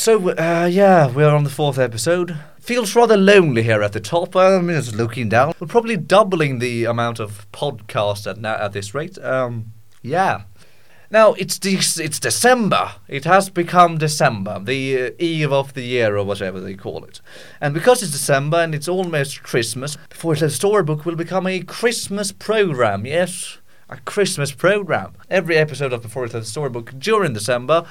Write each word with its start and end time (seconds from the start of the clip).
so 0.00 0.30
uh, 0.30 0.66
yeah, 0.70 1.08
we're 1.08 1.28
on 1.28 1.44
the 1.44 1.50
fourth 1.50 1.78
episode. 1.78 2.34
Feels 2.58 2.96
rather 2.96 3.18
lonely 3.18 3.62
here 3.62 3.82
at 3.82 3.92
the 3.92 4.00
top. 4.00 4.34
I'm 4.34 4.68
just 4.68 4.94
looking 4.94 5.28
down. 5.28 5.52
We're 5.60 5.66
probably 5.66 5.98
doubling 5.98 6.58
the 6.58 6.86
amount 6.86 7.20
of 7.20 7.46
podcasts 7.52 8.26
at 8.26 8.38
now 8.38 8.54
at 8.54 8.72
this 8.72 8.94
rate. 8.94 9.18
Um, 9.18 9.72
yeah. 10.00 10.44
Now 11.10 11.34
it's 11.34 11.58
de- 11.58 11.76
it's 11.76 12.18
December. 12.18 12.92
It 13.08 13.26
has 13.26 13.50
become 13.50 13.98
December, 13.98 14.58
the 14.58 15.02
uh, 15.02 15.10
eve 15.18 15.52
of 15.52 15.74
the 15.74 15.82
year 15.82 16.16
or 16.16 16.24
whatever 16.24 16.60
they 16.60 16.74
call 16.74 17.04
it. 17.04 17.20
And 17.60 17.74
because 17.74 18.02
it's 18.02 18.12
December 18.12 18.56
and 18.56 18.74
it's 18.74 18.88
almost 18.88 19.42
Christmas, 19.42 19.98
before 20.08 20.34
the 20.34 20.48
storybook 20.48 21.04
will 21.04 21.16
become 21.16 21.46
a 21.46 21.60
Christmas 21.60 22.32
program. 22.32 23.04
Yes, 23.04 23.58
a 23.90 23.98
Christmas 23.98 24.52
program. 24.52 25.12
Every 25.28 25.56
episode 25.58 25.92
of 25.92 26.00
Before 26.00 26.26
the 26.26 26.42
Storybook 26.42 26.98
during 26.98 27.34
December 27.34 27.84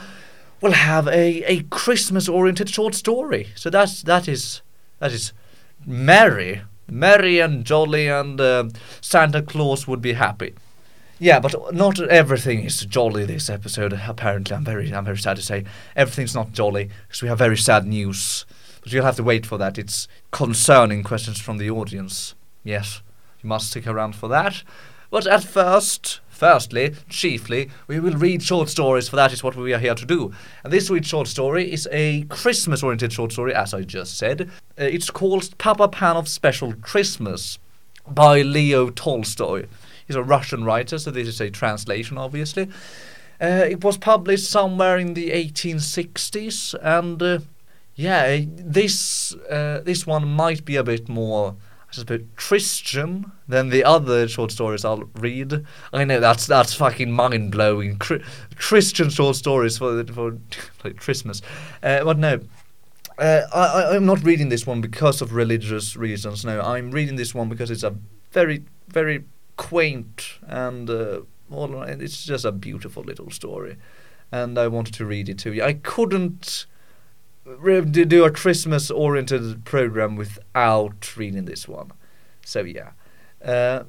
will 0.62 0.72
have 0.74 1.08
a, 1.08 1.44
a 1.44 1.64
Christmas 1.64 2.28
oriented 2.28 2.70
short 2.70 2.96
story. 2.96 3.48
So 3.56 3.70
that's 3.70 4.04
that 4.04 4.28
is 4.28 4.62
that 5.00 5.12
is 5.12 5.34
merry, 5.86 6.62
merry 6.90 7.40
and 7.40 7.66
jolly, 7.66 8.08
and 8.08 8.40
uh, 8.40 8.70
Santa 9.02 9.42
Claus 9.42 9.88
would 9.88 10.02
be 10.02 10.14
happy. 10.14 10.54
Yeah, 11.22 11.40
but 11.40 11.74
not 11.74 12.00
everything 12.00 12.64
is 12.64 12.86
jolly 12.86 13.26
this 13.26 13.50
episode. 13.50 13.94
Apparently, 13.94 14.56
I'm 14.56 14.64
very 14.64 14.94
I'm 14.94 15.06
very 15.06 15.18
sad 15.18 15.36
to 15.36 15.42
say 15.42 15.66
everything's 15.96 16.36
not 16.36 16.54
jolly 16.54 16.90
because 17.08 17.22
we 17.22 17.28
have 17.28 17.38
very 17.38 17.58
sad 17.58 17.86
news. 17.86 18.46
But 18.82 18.94
you'll 18.94 19.04
have 19.06 19.18
to 19.18 19.24
wait 19.24 19.46
for 19.46 19.58
that. 19.58 19.78
It's 19.78 20.08
concerning 20.32 21.04
questions 21.04 21.42
from 21.42 21.58
the 21.58 21.70
audience. 21.70 22.36
Yes, 22.64 23.02
you 23.44 23.50
must 23.50 23.70
stick 23.70 23.86
around 23.86 24.16
for 24.16 24.30
that. 24.30 24.64
But 25.10 25.26
at 25.26 25.44
first, 25.44 26.20
firstly, 26.30 26.96
chiefly, 27.10 27.70
we 27.88 28.00
will 28.00 28.14
read 28.14 28.44
short 28.44 28.70
stories, 28.70 29.10
for 29.10 29.16
that 29.16 29.34
is 29.34 29.44
what 29.44 29.56
we 29.56 29.74
are 29.74 29.80
here 29.80 29.96
to 29.96 30.06
do. 30.06 30.32
And 30.64 30.72
this 30.72 30.90
week's 30.90 31.08
short 31.08 31.28
story 31.28 31.72
is 31.72 31.88
a 31.92 32.24
Christmas 32.24 32.84
oriented 32.84 33.12
short 33.12 33.32
story, 33.32 33.54
as 33.54 33.74
I 33.74 33.82
just 33.82 34.18
said. 34.18 34.50
Uh, 34.80 34.84
it's 34.84 35.10
called 35.10 35.58
Papa 35.58 35.88
Panov's 35.88 36.32
Special 36.32 36.74
Christmas 36.74 37.58
by 38.08 38.42
Leo 38.42 38.90
Tolstoy. 38.90 39.66
He's 40.06 40.16
a 40.16 40.24
Russian 40.24 40.64
writer, 40.64 40.98
so 40.98 41.12
this 41.12 41.28
is 41.28 41.42
a 41.42 41.50
translation, 41.50 42.18
obviously. 42.18 42.70
Uh, 43.42 43.66
it 43.70 43.84
was 43.84 43.98
published 43.98 44.50
somewhere 44.50 44.98
in 44.98 45.14
the 45.14 45.32
1860s, 45.32 46.76
and 46.82 47.22
uh, 47.22 47.40
yeah, 47.96 48.42
this 48.46 49.34
uh, 49.50 49.82
this 49.84 50.06
one 50.06 50.28
might 50.28 50.66
be 50.66 50.76
a 50.76 50.84
bit 50.84 51.10
more 51.10 51.56
just 51.92 52.04
a 52.04 52.06
bit 52.06 52.36
Christian 52.36 53.32
than 53.48 53.70
the 53.70 53.84
other 53.84 54.28
short 54.28 54.52
stories 54.52 54.86
I'll 54.86 55.10
read. 55.16 55.66
I 55.92 56.04
know 56.04 56.20
that's 56.20 56.46
that's 56.46 56.74
fucking 56.74 57.12
mind 57.12 57.52
blowing. 57.52 58.00
Christian 58.56 59.10
short 59.10 59.36
stories 59.36 59.78
for 59.78 60.04
for 60.06 60.38
like 60.84 60.98
Christmas, 60.98 61.42
uh, 61.84 62.04
but 62.04 62.18
no. 62.18 62.40
Uh, 63.18 63.42
I, 63.54 63.96
I'm 63.96 64.06
not 64.06 64.24
reading 64.24 64.48
this 64.48 64.66
one 64.66 64.80
because 64.80 65.22
of 65.22 65.34
religious 65.34 65.98
reasons. 65.98 66.46
No, 66.46 66.62
I'm 66.62 66.92
reading 66.92 67.18
this 67.18 67.36
one 67.36 67.50
because 67.50 67.70
it's 67.70 67.84
a 67.84 67.94
very, 68.32 68.64
very 68.88 69.26
quaint 69.58 70.40
and 70.44 70.90
uh. 70.90 71.22
It's 71.52 72.24
just 72.24 72.46
a 72.46 72.52
beautiful 72.52 73.04
little 73.04 73.32
story, 73.32 73.78
and 74.32 74.58
I 74.58 74.68
wanted 74.68 74.94
to 74.94 75.06
read 75.06 75.30
it 75.30 75.40
to 75.40 75.52
you. 75.52 75.64
I 75.64 75.74
couldn't 75.74 76.68
do 77.46 78.24
a 78.26 78.32
Christmas 78.32 78.92
oriented 78.92 79.66
program 79.66 80.16
without 80.16 81.18
reading 81.18 81.46
this 81.46 81.68
one. 81.68 81.92
So 82.46 82.62
yeah, 82.62 82.92
uh, 83.44 83.84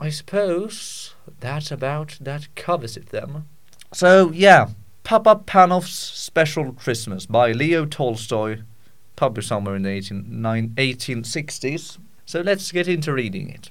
I 0.00 0.10
suppose 0.10 1.14
that 1.40 1.70
about 1.70 2.18
that 2.20 2.54
covers 2.54 2.96
it 2.96 3.08
then. 3.08 3.44
So 3.92 4.30
yeah, 4.32 4.68
Papa 5.04 5.36
Panov's 5.46 5.94
Special 5.94 6.72
Christmas 6.72 7.26
by 7.26 7.52
Leo 7.52 7.86
Tolstoy, 7.86 8.60
published 9.16 9.48
somewhere 9.48 9.74
in 9.74 9.82
the 9.82 9.90
18, 9.90 10.24
1860s. 10.76 11.98
So 12.26 12.40
let's 12.40 12.70
get 12.70 12.88
into 12.88 13.12
reading 13.12 13.48
it. 13.48 13.70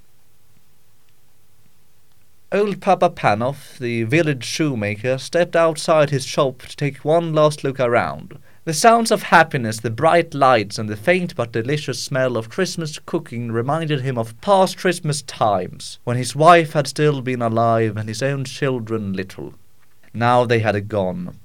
Old 2.51 2.81
Papa 2.81 3.09
Panov, 3.09 3.77
the 3.77 4.03
village 4.03 4.45
shoemaker, 4.45 5.17
stepped 5.17 5.55
outside 5.55 6.09
his 6.09 6.25
shop 6.25 6.59
to 6.63 6.75
take 6.75 7.05
one 7.05 7.33
last 7.33 7.63
look 7.63 7.79
around. 7.79 8.39
The 8.67 8.73
sounds 8.73 9.11
of 9.11 9.23
happiness, 9.23 9.79
the 9.79 9.89
bright 9.89 10.33
lights, 10.33 10.77
and 10.77 10.89
the 10.89 10.97
faint 10.97 11.37
but 11.37 11.53
delicious 11.53 12.03
smell 12.03 12.35
of 12.35 12.49
Christmas 12.49 12.99
cooking 12.99 13.49
reminded 13.49 14.01
him 14.01 14.17
of 14.17 14.41
past 14.41 14.77
Christmas 14.77 15.21
times, 15.21 15.99
when 16.03 16.17
his 16.17 16.35
wife 16.35 16.73
had 16.73 16.85
still 16.85 17.21
been 17.21 17.41
alive 17.41 17.95
and 17.95 18.09
his 18.09 18.21
own 18.21 18.43
children 18.43 19.13
little. 19.13 19.53
Now 20.13 20.43
they 20.43 20.59
had 20.59 20.89
gone. 20.89 21.39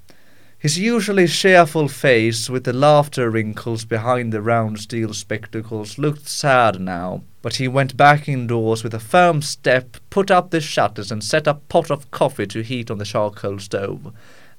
His 0.59 0.81
usually 0.81 1.29
cheerful 1.29 1.87
face, 1.87 2.51
with 2.51 2.65
the 2.65 2.73
laughter 2.73 3.31
wrinkles 3.31 3.85
behind 3.85 4.33
the 4.33 4.43
round 4.43 4.81
steel 4.81 5.15
spectacles, 5.15 5.99
looked 5.99 6.27
sad 6.27 6.81
now, 6.81 7.23
but 7.41 7.55
he 7.55 7.69
went 7.69 7.97
back 7.97 8.29
indoors 8.29 8.83
with 8.83 8.95
a 8.95 8.99
firm 8.99 9.43
step, 9.43 9.97
put 10.11 10.33
up 10.33 10.51
the 10.51 10.61
shutters, 10.61 11.13
and 11.13 11.23
set 11.23 11.47
a 11.47 11.55
pot 11.55 11.89
of 11.89 12.11
coffee 12.11 12.47
to 12.47 12.65
heat 12.65 12.91
on 12.91 12.99
the 12.99 13.05
charcoal 13.05 13.61
stove. 13.61 14.13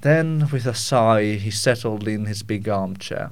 Then, 0.04 0.50
with 0.52 0.66
a 0.66 0.74
sigh, 0.74 1.36
he 1.36 1.50
settled 1.50 2.10
in 2.10 2.26
his 2.26 2.44
big 2.44 2.68
armchair. 2.68 3.32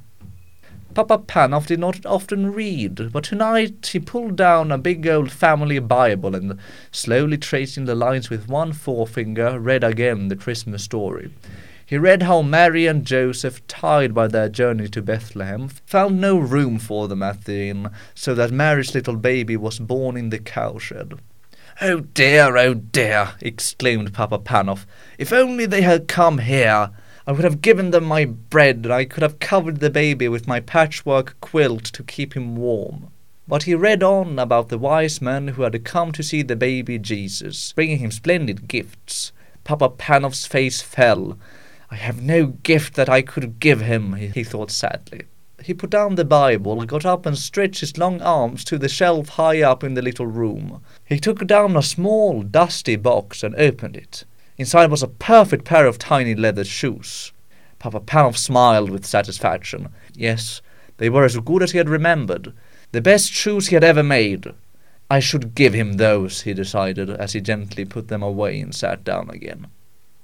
Papa 0.94 1.18
Panov 1.18 1.68
did 1.68 1.82
not 1.82 2.06
often 2.06 2.54
read, 2.54 3.12
but 3.12 3.26
tonight 3.26 3.88
he 3.88 4.00
pulled 4.00 4.38
down 4.38 4.72
a 4.72 4.78
big 4.78 5.06
old 5.06 5.34
family 5.34 5.80
Bible 5.80 6.34
and, 6.34 6.58
slowly 6.90 7.38
tracing 7.38 7.84
the 7.84 7.96
lines 7.96 8.30
with 8.30 8.48
one 8.48 8.72
forefinger, 8.72 9.60
read 9.60 9.84
again 9.84 10.30
the 10.30 10.36
Christmas 10.38 10.82
story. 10.84 11.34
He 11.86 11.98
read 11.98 12.24
how 12.24 12.42
Mary 12.42 12.88
and 12.88 13.06
Joseph, 13.06 13.68
tired 13.68 14.14
by 14.14 14.30
their 14.30 14.48
journey 14.48 14.88
to 14.90 15.02
Bethlehem, 15.02 15.68
found 15.68 16.22
no 16.22 16.38
room 16.38 16.80
for 16.80 17.10
them 17.10 17.22
at 17.22 17.44
the 17.44 17.68
inn, 17.68 17.90
so 18.16 18.34
that 18.36 18.52
Mary's 18.52 18.96
little 18.96 19.18
baby 19.18 19.58
was 19.58 19.78
born 19.78 20.16
in 20.16 20.30
the 20.30 20.40
cowshed. 20.40 21.16
Oh 21.84 22.02
dear, 22.02 22.58
oh 22.58 22.76
dear, 22.76 23.32
exclaimed 23.42 24.14
Papa 24.14 24.38
Panov. 24.38 24.86
If 25.18 25.34
only 25.34 25.66
they 25.66 25.82
had 25.82 26.08
come 26.08 26.38
here! 26.38 26.92
I 27.26 27.32
would 27.32 27.44
have 27.44 27.60
given 27.60 27.90
them 27.90 28.04
my 28.04 28.24
bread, 28.26 28.82
and 28.84 28.94
I 28.94 29.06
could 29.06 29.24
have 29.24 29.40
covered 29.40 29.80
the 29.80 29.90
baby 29.90 30.28
with 30.28 30.48
my 30.48 30.60
patchwork 30.60 31.42
quilt 31.42 31.86
to 31.86 32.04
keep 32.04 32.36
him 32.36 32.56
warm. 32.56 33.08
But 33.48 33.64
he 33.64 33.74
read 33.74 34.04
on 34.04 34.38
about 34.38 34.70
the 34.70 34.78
wise 34.78 35.24
men 35.24 35.48
who 35.48 35.64
had 35.64 35.84
come 35.84 36.12
to 36.12 36.22
see 36.22 36.44
the 36.44 36.56
baby 36.56 37.00
Jesus, 37.00 37.74
bringing 37.74 37.98
him 37.98 38.12
splendid 38.12 38.68
gifts. 38.68 39.32
Papa 39.64 39.90
Panov's 39.90 40.46
face 40.46 40.84
fell. 40.84 41.40
I 41.90 41.96
have 41.96 42.22
no 42.22 42.46
gift 42.46 42.94
that 42.94 43.10
I 43.10 43.24
could 43.24 43.60
give 43.60 43.82
him, 43.82 44.14
he 44.14 44.44
thought 44.44 44.70
sadly. 44.70 45.24
He 45.64 45.74
put 45.74 45.90
down 45.92 46.16
the 46.16 46.26
Bible, 46.26 46.84
got 46.86 47.06
up 47.06 47.26
and 47.26 47.38
stretched 47.38 47.82
his 47.82 47.98
long 47.98 48.22
arms 48.22 48.64
to 48.66 48.78
the 48.78 48.90
shelf 48.90 49.30
high 49.30 49.62
up 49.62 49.84
in 49.84 49.94
the 49.94 50.02
little 50.02 50.26
room. 50.26 50.82
He 51.06 51.20
took 51.20 51.46
down 51.46 51.78
a 51.78 51.84
small, 51.84 52.42
dusty 52.42 52.96
box 52.96 53.44
and 53.44 53.54
opened 53.56 53.96
it. 53.96 54.26
Inside 54.58 54.90
was 54.90 55.04
a 55.04 55.08
perfect 55.08 55.66
pair 55.66 55.86
of 55.86 56.00
tiny 56.00 56.36
leather 56.36 56.64
shoes. 56.64 57.32
Papa 57.80 58.00
Panov 58.00 58.38
smiled 58.38 58.90
with 58.90 59.06
satisfaction. 59.06 59.90
Yes, 60.14 60.62
they 60.98 61.10
were 61.10 61.26
as 61.26 61.38
good 61.38 61.64
as 61.64 61.72
he 61.72 61.78
had 61.78 61.90
remembered. 61.90 62.54
The 62.92 63.02
best 63.02 63.32
shoes 63.32 63.68
he 63.68 63.76
had 63.76 63.84
ever 63.84 64.04
made. 64.04 64.54
I 65.10 65.20
should 65.20 65.56
give 65.56 65.74
him 65.74 65.94
those, 65.94 66.42
he 66.42 66.54
decided, 66.54 67.10
as 67.10 67.34
he 67.34 67.42
gently 67.42 67.86
put 67.86 68.08
them 68.08 68.24
away 68.24 68.60
and 68.60 68.74
sat 68.74 69.04
down 69.04 69.30
again. 69.30 69.68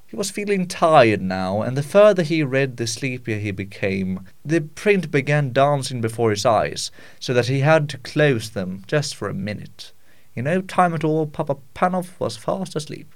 He 0.08 0.16
was 0.16 0.32
feeling 0.32 0.68
tired 0.68 1.22
now, 1.22 1.62
and 1.62 1.76
the 1.76 1.84
further 1.84 2.24
he 2.24 2.42
read, 2.42 2.78
the 2.78 2.88
sleepier 2.88 3.40
he 3.40 3.52
became. 3.52 4.22
The 4.46 4.62
print 4.62 5.12
began 5.12 5.52
dancing 5.52 6.00
before 6.00 6.30
his 6.30 6.46
eyes, 6.46 6.92
so 7.20 7.34
that 7.34 7.48
he 7.48 7.60
had 7.60 7.90
to 7.90 7.98
close 7.98 8.50
them 8.50 8.84
just 8.88 9.14
for 9.14 9.28
a 9.28 9.34
minute. 9.34 9.92
In 10.34 10.46
no 10.46 10.62
time 10.62 10.94
at 10.94 11.04
all, 11.04 11.28
Papa 11.28 11.58
Panov 11.76 12.18
was 12.20 12.38
fast 12.38 12.74
asleep. 12.74 13.14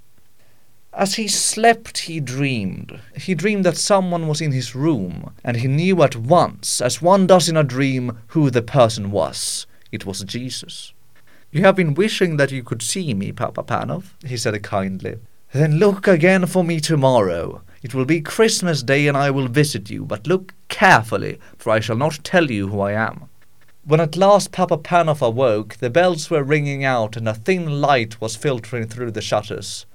As 0.91 1.15
he 1.15 1.29
slept, 1.29 1.97
he 1.99 2.19
dreamed. 2.19 2.99
He 3.15 3.35
dreamed 3.35 3.63
that 3.63 3.77
someone 3.77 4.27
was 4.27 4.41
in 4.41 4.51
his 4.51 4.75
room, 4.75 5.33
and 5.45 5.55
he 5.55 5.69
knew 5.69 6.03
at 6.03 6.17
once, 6.17 6.81
as 6.81 7.01
one 7.01 7.25
does 7.25 7.47
in 7.47 7.55
a 7.55 7.63
dream, 7.63 8.17
who 8.27 8.49
the 8.49 8.61
person 8.61 9.11
was. 9.11 9.65
It 9.93 10.05
was 10.05 10.25
Jesus. 10.25 10.91
You 11.51 11.61
have 11.63 11.77
been 11.77 11.93
wishing 11.93 12.35
that 12.35 12.51
you 12.51 12.63
could 12.63 12.81
see 12.81 13.13
me, 13.13 13.31
Papa 13.31 13.63
Panov, 13.63 14.13
he 14.25 14.35
said 14.35 14.61
kindly. 14.61 15.15
Then 15.53 15.79
look 15.79 16.07
again 16.07 16.45
for 16.45 16.63
me 16.63 16.79
tomorrow. 16.79 17.61
It 17.83 17.93
will 17.93 18.05
be 18.05 18.21
Christmas 18.21 18.81
Day 18.83 19.07
and 19.07 19.17
I 19.17 19.31
will 19.31 19.49
visit 19.49 19.89
you, 19.89 20.05
but 20.05 20.25
look 20.25 20.53
carefully, 20.69 21.39
for 21.57 21.71
I 21.71 21.81
shall 21.81 21.97
not 21.97 22.23
tell 22.23 22.49
you 22.49 22.69
who 22.69 22.79
I 22.79 22.93
am. 22.93 23.25
When 23.83 23.99
at 23.99 24.15
last 24.15 24.53
Papa 24.53 24.77
Panov 24.77 25.21
awoke, 25.21 25.75
the 25.77 25.89
bells 25.89 26.29
were 26.29 26.43
ringing 26.43 26.85
out 26.85 27.17
and 27.17 27.27
a 27.27 27.33
thin 27.33 27.81
light 27.81 28.21
was 28.21 28.37
filtering 28.37 28.87
through 28.87 29.11
the 29.11 29.21
shutters. 29.21 29.85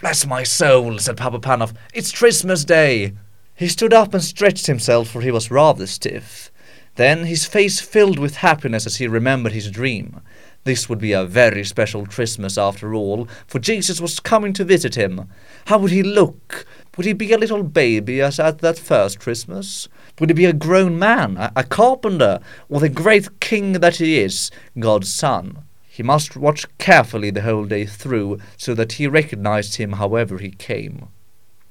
Bless 0.00 0.24
my 0.24 0.42
soul, 0.42 0.98
said 0.98 1.18
Papa 1.18 1.40
Panov, 1.40 1.74
it's 1.92 2.16
Christmas 2.16 2.64
Day. 2.64 3.12
He 3.54 3.68
stood 3.68 3.92
up 3.92 4.14
and 4.14 4.22
stretched 4.22 4.68
himself, 4.68 5.08
for 5.08 5.20
he 5.20 5.32
was 5.32 5.50
rather 5.50 5.86
stiff. 5.86 6.50
Then 6.94 7.24
his 7.24 7.44
face 7.44 7.80
filled 7.80 8.18
with 8.18 8.36
happiness 8.36 8.86
as 8.86 8.96
he 8.96 9.06
remembered 9.06 9.52
his 9.52 9.70
dream. 9.70 10.20
This 10.64 10.88
would 10.88 10.98
be 10.98 11.12
a 11.12 11.24
very 11.24 11.64
special 11.64 12.04
Christmas 12.06 12.58
after 12.58 12.94
all, 12.94 13.26
for 13.46 13.58
Jesus 13.58 14.00
was 14.00 14.20
coming 14.20 14.52
to 14.54 14.64
visit 14.64 14.96
him. 14.96 15.28
How 15.66 15.78
would 15.78 15.90
he 15.90 16.02
look? 16.02 16.66
Would 16.96 17.06
he 17.06 17.12
be 17.12 17.32
a 17.32 17.38
little 17.38 17.62
baby 17.62 18.20
as 18.20 18.38
at 18.38 18.58
that 18.58 18.78
first 18.78 19.20
Christmas? 19.20 19.88
Would 20.18 20.30
he 20.30 20.34
be 20.34 20.44
a 20.44 20.52
grown 20.52 20.98
man, 20.98 21.36
a, 21.36 21.52
a 21.56 21.64
carpenter, 21.64 22.40
or 22.68 22.80
the 22.80 22.88
great 22.88 23.40
king 23.40 23.74
that 23.74 23.96
he 23.96 24.18
is, 24.18 24.50
God's 24.78 25.12
son? 25.12 25.64
He 25.86 26.02
must 26.02 26.36
watch 26.36 26.66
carefully 26.78 27.30
the 27.30 27.42
whole 27.42 27.64
day 27.64 27.86
through, 27.86 28.38
so 28.56 28.74
that 28.74 28.92
he 28.92 29.06
recognized 29.06 29.76
him 29.76 29.94
however 29.94 30.38
he 30.38 30.50
came. 30.50 31.08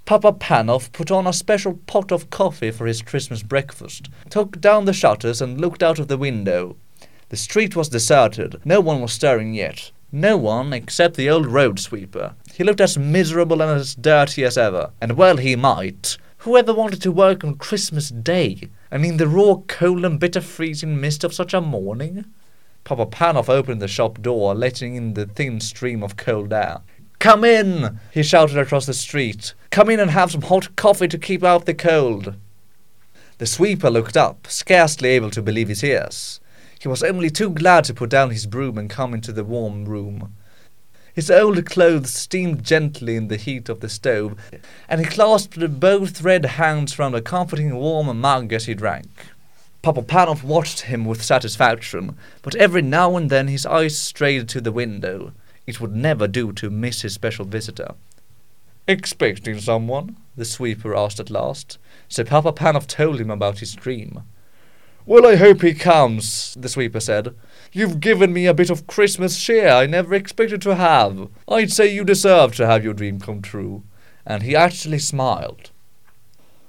Papa 0.05 0.31
Panov 0.31 0.91
put 0.93 1.11
on 1.11 1.27
a 1.27 1.33
special 1.33 1.75
pot 1.85 2.11
of 2.11 2.29
coffee 2.29 2.71
for 2.71 2.87
his 2.87 3.01
Christmas 3.01 3.43
breakfast, 3.43 4.09
took 4.29 4.59
down 4.59 4.85
the 4.85 4.93
shutters, 4.93 5.41
and 5.41 5.59
looked 5.59 5.83
out 5.83 5.99
of 5.99 6.07
the 6.07 6.17
window. 6.17 6.77
The 7.29 7.37
street 7.37 7.75
was 7.75 7.89
deserted. 7.89 8.61
No 8.63 8.79
one 8.79 9.01
was 9.01 9.11
stirring 9.11 9.53
yet. 9.53 9.91
No 10.11 10.37
one 10.37 10.71
except 10.71 11.17
the 11.17 11.29
old 11.29 11.47
road 11.47 11.79
sweeper. 11.79 12.35
He 12.53 12.63
looked 12.63 12.79
as 12.79 12.97
miserable 12.97 13.61
and 13.61 13.79
as 13.79 13.95
dirty 13.95 14.45
as 14.45 14.57
ever, 14.57 14.91
and 15.01 15.17
well 15.17 15.35
he 15.35 15.55
might. 15.57 16.17
Whoever 16.39 16.73
wanted 16.73 17.01
to 17.01 17.11
work 17.11 17.43
on 17.43 17.55
Christmas 17.55 18.09
Day, 18.09 18.69
and 18.89 19.05
in 19.05 19.17
the 19.17 19.27
raw, 19.27 19.55
cold, 19.67 20.05
and 20.05 20.17
bitter 20.17 20.39
freezing 20.39 21.01
mist 21.01 21.25
of 21.25 21.33
such 21.33 21.53
a 21.53 21.59
morning? 21.59 22.23
Papa 22.85 23.05
Panov 23.05 23.49
opened 23.49 23.81
the 23.81 23.87
shop 23.89 24.21
door, 24.21 24.55
letting 24.55 24.95
in 24.95 25.13
the 25.13 25.25
thin 25.25 25.59
stream 25.59 26.01
of 26.01 26.15
cold 26.15 26.53
air. 26.53 26.79
Come 27.19 27.43
in! 27.43 27.99
he 28.11 28.23
shouted 28.23 28.57
across 28.57 28.85
the 28.85 28.93
street. 28.93 29.53
Come 29.71 29.89
in 29.89 29.99
and 29.99 30.11
have 30.11 30.31
some 30.31 30.43
hot 30.43 30.77
coffee 30.77 31.09
to 31.09 31.17
keep 31.17 31.43
out 31.43 31.65
the 31.65 31.73
cold. 31.73 32.35
The 33.39 33.45
sweeper 33.45 33.89
looked 33.89 34.15
up, 34.15 34.47
scarcely 34.47 35.09
able 35.09 35.31
to 35.31 35.41
believe 35.41 35.67
his 35.67 35.83
ears. 35.83 36.39
He 36.79 36.87
was 36.87 37.03
only 37.03 37.29
too 37.29 37.49
glad 37.49 37.85
to 37.85 37.93
put 37.93 38.09
down 38.09 38.29
his 38.29 38.45
broom 38.45 38.77
and 38.77 38.89
come 38.89 39.13
into 39.13 39.31
the 39.31 39.43
warm 39.43 39.85
room. 39.85 40.35
His 41.13 41.31
old 41.31 41.65
clothes 41.65 42.13
steamed 42.13 42.63
gently 42.63 43.15
in 43.15 43.27
the 43.27 43.37
heat 43.37 43.69
of 43.69 43.79
the 43.79 43.89
stove, 43.89 44.37
and 44.87 45.01
he 45.01 45.07
clasped 45.07 45.79
both 45.79 46.21
red 46.21 46.45
hands 46.45 46.99
round 46.99 47.15
a 47.15 47.21
comforting 47.21 47.75
warm 47.75 48.21
mug 48.21 48.53
as 48.53 48.65
he 48.65 48.75
drank. 48.75 49.09
Papa 49.81 50.03
Panov 50.03 50.43
watched 50.43 50.81
him 50.81 51.05
with 51.05 51.23
satisfaction, 51.23 52.15
but 52.43 52.55
every 52.55 52.83
now 52.83 53.15
and 53.15 53.31
then 53.31 53.47
his 53.47 53.65
eyes 53.65 53.97
strayed 53.97 54.47
to 54.49 54.61
the 54.61 54.71
window. 54.71 55.33
It 55.65 55.81
would 55.81 55.95
never 55.95 56.27
do 56.27 56.51
to 56.53 56.69
miss 56.69 57.01
his 57.01 57.15
special 57.15 57.45
visitor. 57.45 57.95
Expecting 58.87 59.59
someone? 59.59 60.17
the 60.35 60.45
sweeper 60.45 60.95
asked 60.95 61.19
at 61.19 61.31
last. 61.31 61.79
So 62.07 62.23
Papa 62.23 62.53
Panov 62.53 62.85
told 62.85 63.19
him 63.19 63.31
about 63.31 63.59
his 63.59 63.73
dream. 63.73 64.21
Well, 65.09 65.25
I 65.25 65.37
hope 65.37 65.61
he 65.61 65.73
comes, 65.73 66.53
the 66.59 66.67
sweeper 66.67 66.99
said. 66.99 67.33
You've 67.71 68.01
given 68.01 68.33
me 68.33 68.45
a 68.45 68.53
bit 68.53 68.69
of 68.69 68.87
Christmas 68.87 69.41
cheer 69.41 69.69
I 69.69 69.85
never 69.85 70.13
expected 70.13 70.61
to 70.63 70.75
have. 70.75 71.29
I'd 71.47 71.71
say 71.71 71.93
you 71.93 72.03
deserve 72.03 72.57
to 72.57 72.67
have 72.67 72.83
your 72.83 72.93
dream 72.93 73.21
come 73.21 73.41
true. 73.41 73.83
And 74.25 74.43
he 74.43 74.53
actually 74.53 74.99
smiled. 74.99 75.71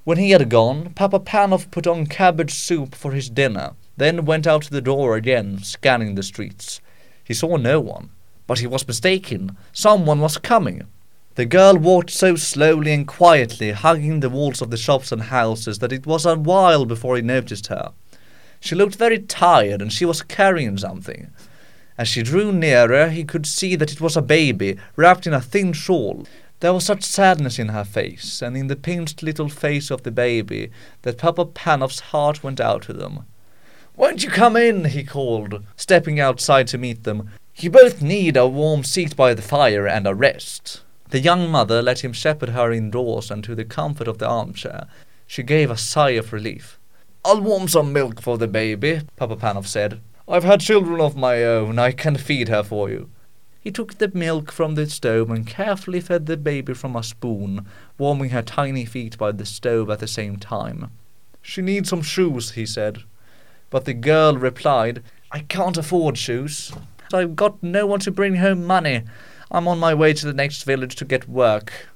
When 0.05 0.19
he 0.19 0.31
had 0.31 0.49
gone, 0.51 0.93
Papa 0.95 1.19
Panov 1.19 1.73
put 1.73 1.89
on 1.89 2.07
cabbage 2.07 2.55
soup 2.55 2.95
for 2.95 3.11
his 3.11 3.29
dinner, 3.29 3.73
then 3.97 4.25
went 4.25 4.47
out 4.47 4.63
to 4.63 4.71
the 4.71 4.81
door 4.81 5.17
again, 5.17 5.59
scanning 5.65 6.15
the 6.15 6.23
streets. 6.23 6.81
He 7.25 7.35
saw 7.35 7.57
no 7.57 7.81
one, 7.81 8.11
but 8.47 8.61
he 8.61 8.69
was 8.69 8.87
mistaken. 8.87 9.57
Someone 9.73 10.21
was 10.21 10.39
coming. 10.39 10.87
The 11.35 11.45
girl 11.45 11.77
walked 11.77 12.11
so 12.11 12.37
slowly 12.37 12.93
and 12.93 13.05
quietly, 13.05 13.73
hugging 13.73 14.21
the 14.21 14.31
walls 14.31 14.63
of 14.63 14.71
the 14.71 14.77
shops 14.77 15.11
and 15.11 15.23
houses, 15.23 15.81
that 15.81 15.93
it 15.93 16.07
was 16.07 16.25
a 16.25 16.37
while 16.37 16.85
before 16.85 17.17
he 17.17 17.23
noticed 17.23 17.67
her. 17.67 17.93
She 18.61 18.75
looked 18.75 18.97
very 18.97 19.19
tired, 19.19 19.81
and 19.81 19.93
she 19.93 20.05
was 20.05 20.23
carrying 20.23 20.79
something. 20.79 21.31
As 21.97 22.09
she 22.09 22.23
drew 22.23 22.53
nearer, 22.53 23.09
he 23.09 23.25
could 23.25 23.47
see 23.47 23.75
that 23.77 23.93
it 23.93 24.01
was 24.01 24.17
a 24.17 24.23
baby, 24.23 24.77
wrapped 24.97 25.27
in 25.27 25.35
a 25.35 25.41
thin 25.41 25.73
shawl. 25.73 26.27
There 26.61 26.73
was 26.73 26.85
such 26.85 27.03
sadness 27.03 27.59
in 27.59 27.69
her 27.69 27.85
face, 27.85 28.43
and 28.43 28.57
in 28.57 28.67
the 28.67 28.77
pinched 28.77 29.23
little 29.23 29.49
face 29.49 29.91
of 29.91 30.03
the 30.03 30.11
baby, 30.11 30.71
that 31.03 31.19
Papa 31.19 31.45
Panov's 31.47 32.01
heart 32.01 32.43
went 32.43 32.61
out 32.61 32.83
to 32.83 32.93
them. 32.93 33.25
Won't 33.97 34.23
you 34.23 34.31
come 34.31 34.57
in? 34.57 34.85
he 34.85 35.03
called, 35.03 35.65
stepping 35.77 36.21
outside 36.21 36.69
to 36.69 36.79
meet 36.79 37.03
them. 37.05 37.31
You 37.57 37.71
both 37.71 38.01
need 38.01 38.37
a 38.37 38.47
warm 38.47 38.85
seat 38.85 39.17
by 39.17 39.35
the 39.35 39.43
fire 39.43 39.89
and 39.89 40.07
a 40.07 40.15
rest. 40.15 40.83
The 41.11 41.19
young 41.19 41.51
mother 41.51 41.83
let 41.83 42.05
him 42.05 42.13
shepherd 42.13 42.51
her 42.51 42.71
indoors 42.71 43.31
and 43.31 43.43
to 43.43 43.57
the 43.57 43.65
comfort 43.65 44.07
of 44.07 44.19
the 44.19 44.29
armchair. 44.29 44.87
She 45.27 45.43
gave 45.43 45.71
a 45.71 45.77
sigh 45.77 46.11
of 46.11 46.33
relief. 46.33 46.78
I'll 47.29 47.43
warm 47.43 47.69
some 47.69 47.93
milk 47.93 48.23
for 48.23 48.39
the 48.39 48.49
baby, 48.49 49.03
Papa 49.17 49.37
Panov 49.37 49.67
said. 49.67 50.01
I've 50.27 50.45
had 50.45 50.63
children 50.63 50.99
of 50.99 51.15
my 51.15 51.45
own. 51.45 51.79
I 51.79 51.93
can 51.93 52.17
feed 52.17 52.49
her 52.49 52.63
for 52.63 52.89
you. 52.89 53.11
He 53.61 53.71
took 53.71 53.99
the 53.99 54.11
milk 54.15 54.51
from 54.51 54.77
the 54.77 54.89
stove 54.89 55.29
and 55.29 55.47
carefully 55.47 56.01
fed 56.01 56.25
the 56.25 56.39
baby 56.39 56.73
from 56.73 56.97
a 56.97 57.03
spoon, 57.03 57.67
warming 57.99 58.31
her 58.31 58.41
tiny 58.41 58.87
feet 58.87 59.19
by 59.19 59.33
the 59.33 59.45
stove 59.45 59.91
at 59.91 59.99
the 59.99 60.07
same 60.07 60.39
time. 60.39 60.91
She 61.43 61.61
needs 61.61 61.91
some 61.91 62.01
shoes, 62.01 62.53
he 62.53 62.65
said. 62.65 63.01
But 63.69 63.85
the 63.85 63.93
girl 63.93 64.39
replied, 64.39 65.03
I 65.31 65.41
can't 65.41 65.77
afford 65.77 66.17
shoes. 66.17 66.73
I've 67.13 67.37
got 67.37 67.63
no 67.63 67.85
one 67.85 68.01
to 68.01 68.11
bring 68.11 68.37
home 68.37 68.65
money. 68.65 69.03
I'm 69.51 69.69
on 69.69 69.79
my 69.79 69.93
way 69.93 70.15
to 70.15 70.25
the 70.25 70.33
next 70.33 70.63
village 70.63 70.97
to 70.97 71.05
get 71.05 71.29
work. 71.29 71.91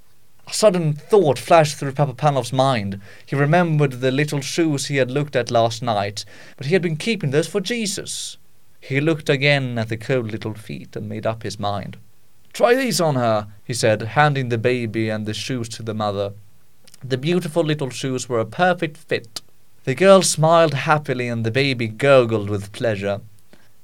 A 0.46 0.52
sudden 0.52 0.92
thought 0.92 1.38
flashed 1.38 1.76
through 1.76 1.92
Papa 1.92 2.14
Panov's 2.14 2.52
mind. 2.52 3.00
He 3.24 3.36
remembered 3.36 3.92
the 3.92 4.10
little 4.10 4.40
shoes 4.40 4.86
he 4.86 4.96
had 4.96 5.10
looked 5.10 5.36
at 5.36 5.50
last 5.50 5.82
night, 5.82 6.24
but 6.56 6.66
he 6.66 6.72
had 6.72 6.82
been 6.82 6.96
keeping 6.96 7.30
those 7.30 7.48
for 7.48 7.60
Jesus. 7.60 8.36
He 8.80 9.00
looked 9.00 9.28
again 9.28 9.78
at 9.78 9.88
the 9.88 9.96
cold 9.96 10.32
little 10.32 10.54
feet 10.54 10.96
and 10.96 11.08
made 11.08 11.26
up 11.26 11.42
his 11.42 11.58
mind. 11.58 11.96
Try 12.52 12.74
these 12.74 13.00
on 13.00 13.14
her, 13.14 13.46
he 13.64 13.72
said, 13.72 14.02
handing 14.02 14.48
the 14.48 14.58
baby 14.58 15.08
and 15.08 15.24
the 15.24 15.32
shoes 15.32 15.68
to 15.70 15.82
the 15.82 15.94
mother. 15.94 16.32
The 17.02 17.16
beautiful 17.16 17.64
little 17.64 17.90
shoes 17.90 18.28
were 18.28 18.40
a 18.40 18.44
perfect 18.44 18.96
fit. 18.96 19.40
The 19.84 19.94
girl 19.94 20.22
smiled 20.22 20.74
happily 20.74 21.28
and 21.28 21.44
the 21.44 21.50
baby 21.50 21.88
gurgled 21.88 22.50
with 22.50 22.72
pleasure. 22.72 23.20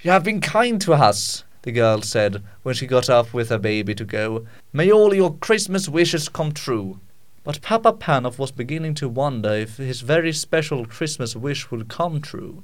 You 0.02 0.10
have 0.10 0.22
been 0.22 0.40
kind 0.40 0.80
to 0.82 0.92
us, 0.92 1.44
the 1.62 1.72
girl 1.72 2.02
said 2.02 2.42
when 2.62 2.74
she 2.74 2.86
got 2.86 3.10
up 3.10 3.34
with 3.34 3.48
her 3.48 3.58
baby 3.58 3.94
to 3.94 4.04
go. 4.04 4.46
May 4.72 4.90
all 4.90 5.14
your 5.14 5.34
Christmas 5.34 5.88
wishes 5.88 6.28
come 6.28 6.52
true. 6.52 7.00
But 7.44 7.62
Papa 7.62 7.94
Panov 7.94 8.38
was 8.38 8.50
beginning 8.50 8.94
to 8.94 9.08
wonder 9.08 9.50
if 9.52 9.78
his 9.78 10.02
very 10.02 10.32
special 10.32 10.84
Christmas 10.84 11.34
wish 11.34 11.70
would 11.70 11.88
come 11.88 12.20
true. 12.20 12.62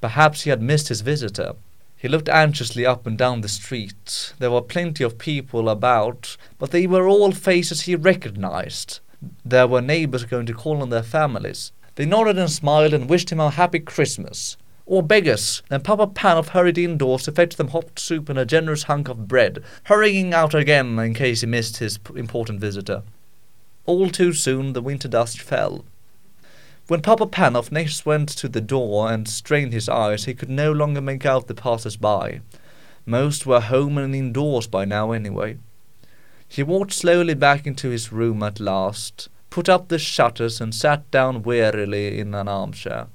Perhaps 0.00 0.42
he 0.42 0.50
had 0.50 0.62
missed 0.62 0.88
his 0.88 1.02
visitor. 1.02 1.54
He 1.96 2.08
looked 2.08 2.28
anxiously 2.28 2.84
up 2.86 3.06
and 3.06 3.16
down 3.16 3.40
the 3.40 3.48
street. 3.48 4.34
There 4.38 4.50
were 4.50 4.62
plenty 4.62 5.02
of 5.02 5.18
people 5.18 5.68
about, 5.68 6.36
but 6.58 6.70
they 6.70 6.86
were 6.86 7.08
all 7.08 7.32
faces 7.32 7.82
he 7.82 7.96
recognized. 7.96 9.00
There 9.44 9.66
were 9.66 9.80
neighbors 9.80 10.24
going 10.24 10.46
to 10.46 10.54
call 10.54 10.82
on 10.82 10.90
their 10.90 11.02
families. 11.02 11.72
They 11.94 12.04
nodded 12.04 12.38
and 12.38 12.50
smiled 12.50 12.92
and 12.92 13.08
wished 13.08 13.30
him 13.30 13.40
a 13.40 13.50
happy 13.50 13.80
Christmas. 13.80 14.56
Or 14.86 15.02
beggars. 15.02 15.62
Then 15.68 15.80
Papa 15.80 16.06
Panov 16.06 16.50
hurried 16.50 16.78
indoors 16.78 17.24
to 17.24 17.32
fetch 17.32 17.56
them 17.56 17.68
hot 17.68 17.98
soup 17.98 18.28
and 18.28 18.38
a 18.38 18.46
generous 18.46 18.84
hunk 18.84 19.08
of 19.08 19.26
bread, 19.26 19.62
hurrying 19.84 20.32
out 20.32 20.54
again 20.54 20.96
in 21.00 21.12
case 21.12 21.40
he 21.40 21.46
missed 21.46 21.78
his 21.78 21.98
important 22.14 22.60
visitor. 22.60 23.02
All 23.84 24.10
too 24.10 24.32
soon 24.32 24.72
the 24.72 24.80
winter 24.80 25.08
dust 25.08 25.42
fell. 25.42 25.84
When 26.86 27.02
Papa 27.02 27.26
Panov 27.26 27.72
next 27.72 28.06
went 28.06 28.28
to 28.28 28.48
the 28.48 28.60
door 28.60 29.10
and 29.10 29.26
strained 29.26 29.72
his 29.72 29.88
eyes, 29.88 30.24
he 30.24 30.34
could 30.34 30.50
no 30.50 30.70
longer 30.70 31.00
make 31.00 31.26
out 31.26 31.48
the 31.48 31.54
passers-by. 31.54 32.42
Most 33.04 33.44
were 33.44 33.60
home 33.60 33.98
and 33.98 34.14
indoors 34.14 34.68
by 34.68 34.84
now 34.84 35.10
anyway. 35.10 35.58
He 36.46 36.62
walked 36.62 36.92
slowly 36.92 37.34
back 37.34 37.66
into 37.66 37.90
his 37.90 38.12
room 38.12 38.40
at 38.44 38.60
last, 38.60 39.28
put 39.50 39.68
up 39.68 39.88
the 39.88 39.98
shutters, 39.98 40.60
and 40.60 40.72
sat 40.72 41.10
down 41.10 41.42
wearily 41.42 42.20
in 42.20 42.34
an 42.34 42.46
armchair. 42.46 43.08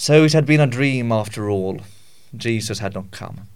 So 0.00 0.22
it 0.22 0.32
had 0.32 0.46
been 0.46 0.60
a 0.60 0.66
dream 0.68 1.10
after 1.10 1.50
all. 1.50 1.80
Jesus 2.36 2.78
had 2.78 2.94
not 2.94 3.10
come. 3.10 3.48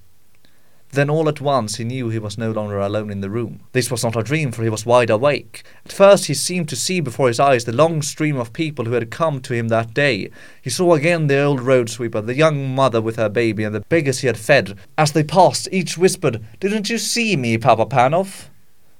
Then 0.90 1.08
all 1.08 1.28
at 1.28 1.40
once 1.40 1.76
he 1.76 1.84
knew 1.84 2.08
he 2.08 2.18
was 2.18 2.36
no 2.36 2.50
longer 2.50 2.80
alone 2.80 3.12
in 3.12 3.20
the 3.20 3.30
room. 3.30 3.60
This 3.70 3.92
was 3.92 4.02
not 4.02 4.16
a 4.16 4.24
dream, 4.24 4.50
for 4.50 4.64
he 4.64 4.68
was 4.68 4.84
wide 4.84 5.08
awake. 5.08 5.62
At 5.86 5.92
first 5.92 6.26
he 6.26 6.34
seemed 6.34 6.68
to 6.70 6.76
see 6.76 6.98
before 6.98 7.28
his 7.28 7.38
eyes 7.38 7.64
the 7.64 7.70
long 7.70 8.02
stream 8.02 8.36
of 8.36 8.52
people 8.52 8.86
who 8.86 8.94
had 8.94 9.08
come 9.08 9.40
to 9.42 9.54
him 9.54 9.68
that 9.68 9.94
day. 9.94 10.30
He 10.60 10.68
saw 10.68 10.94
again 10.94 11.28
the 11.28 11.40
old 11.40 11.60
road 11.60 11.88
sweeper, 11.88 12.20
the 12.20 12.34
young 12.34 12.74
mother 12.74 13.00
with 13.00 13.14
her 13.14 13.28
baby, 13.28 13.62
and 13.62 13.72
the 13.72 13.80
beggars 13.82 14.18
he 14.18 14.26
had 14.26 14.36
fed. 14.36 14.76
As 14.98 15.12
they 15.12 15.22
passed, 15.22 15.68
each 15.70 15.96
whispered, 15.96 16.44
Didn't 16.58 16.90
you 16.90 16.98
see 16.98 17.36
me, 17.36 17.56
Papa 17.56 17.86
Panov? 17.86 18.48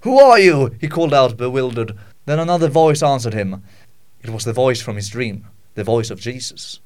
Who 0.02 0.16
are 0.16 0.38
you? 0.38 0.76
he 0.80 0.86
called 0.86 1.12
out, 1.12 1.36
bewildered. 1.36 1.98
Then 2.24 2.38
another 2.38 2.68
voice 2.68 3.02
answered 3.02 3.34
him. 3.34 3.64
It 4.22 4.30
was 4.30 4.44
the 4.44 4.52
voice 4.52 4.80
from 4.80 4.94
his 4.94 5.08
dream, 5.08 5.48
the 5.74 5.82
voice 5.82 6.08
of 6.08 6.20
Jesus. 6.20 6.78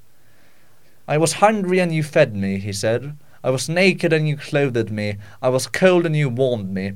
I 1.08 1.18
was 1.18 1.34
hungry 1.34 1.78
and 1.78 1.94
you 1.94 2.02
fed 2.02 2.34
me, 2.34 2.58
he 2.58 2.72
said. 2.72 3.16
I 3.44 3.50
was 3.50 3.68
naked 3.68 4.12
and 4.12 4.28
you 4.28 4.36
clothed 4.36 4.90
me. 4.90 5.18
I 5.40 5.50
was 5.50 5.68
cold 5.68 6.04
and 6.04 6.16
you 6.16 6.28
warmed 6.28 6.70
me. 6.70 6.94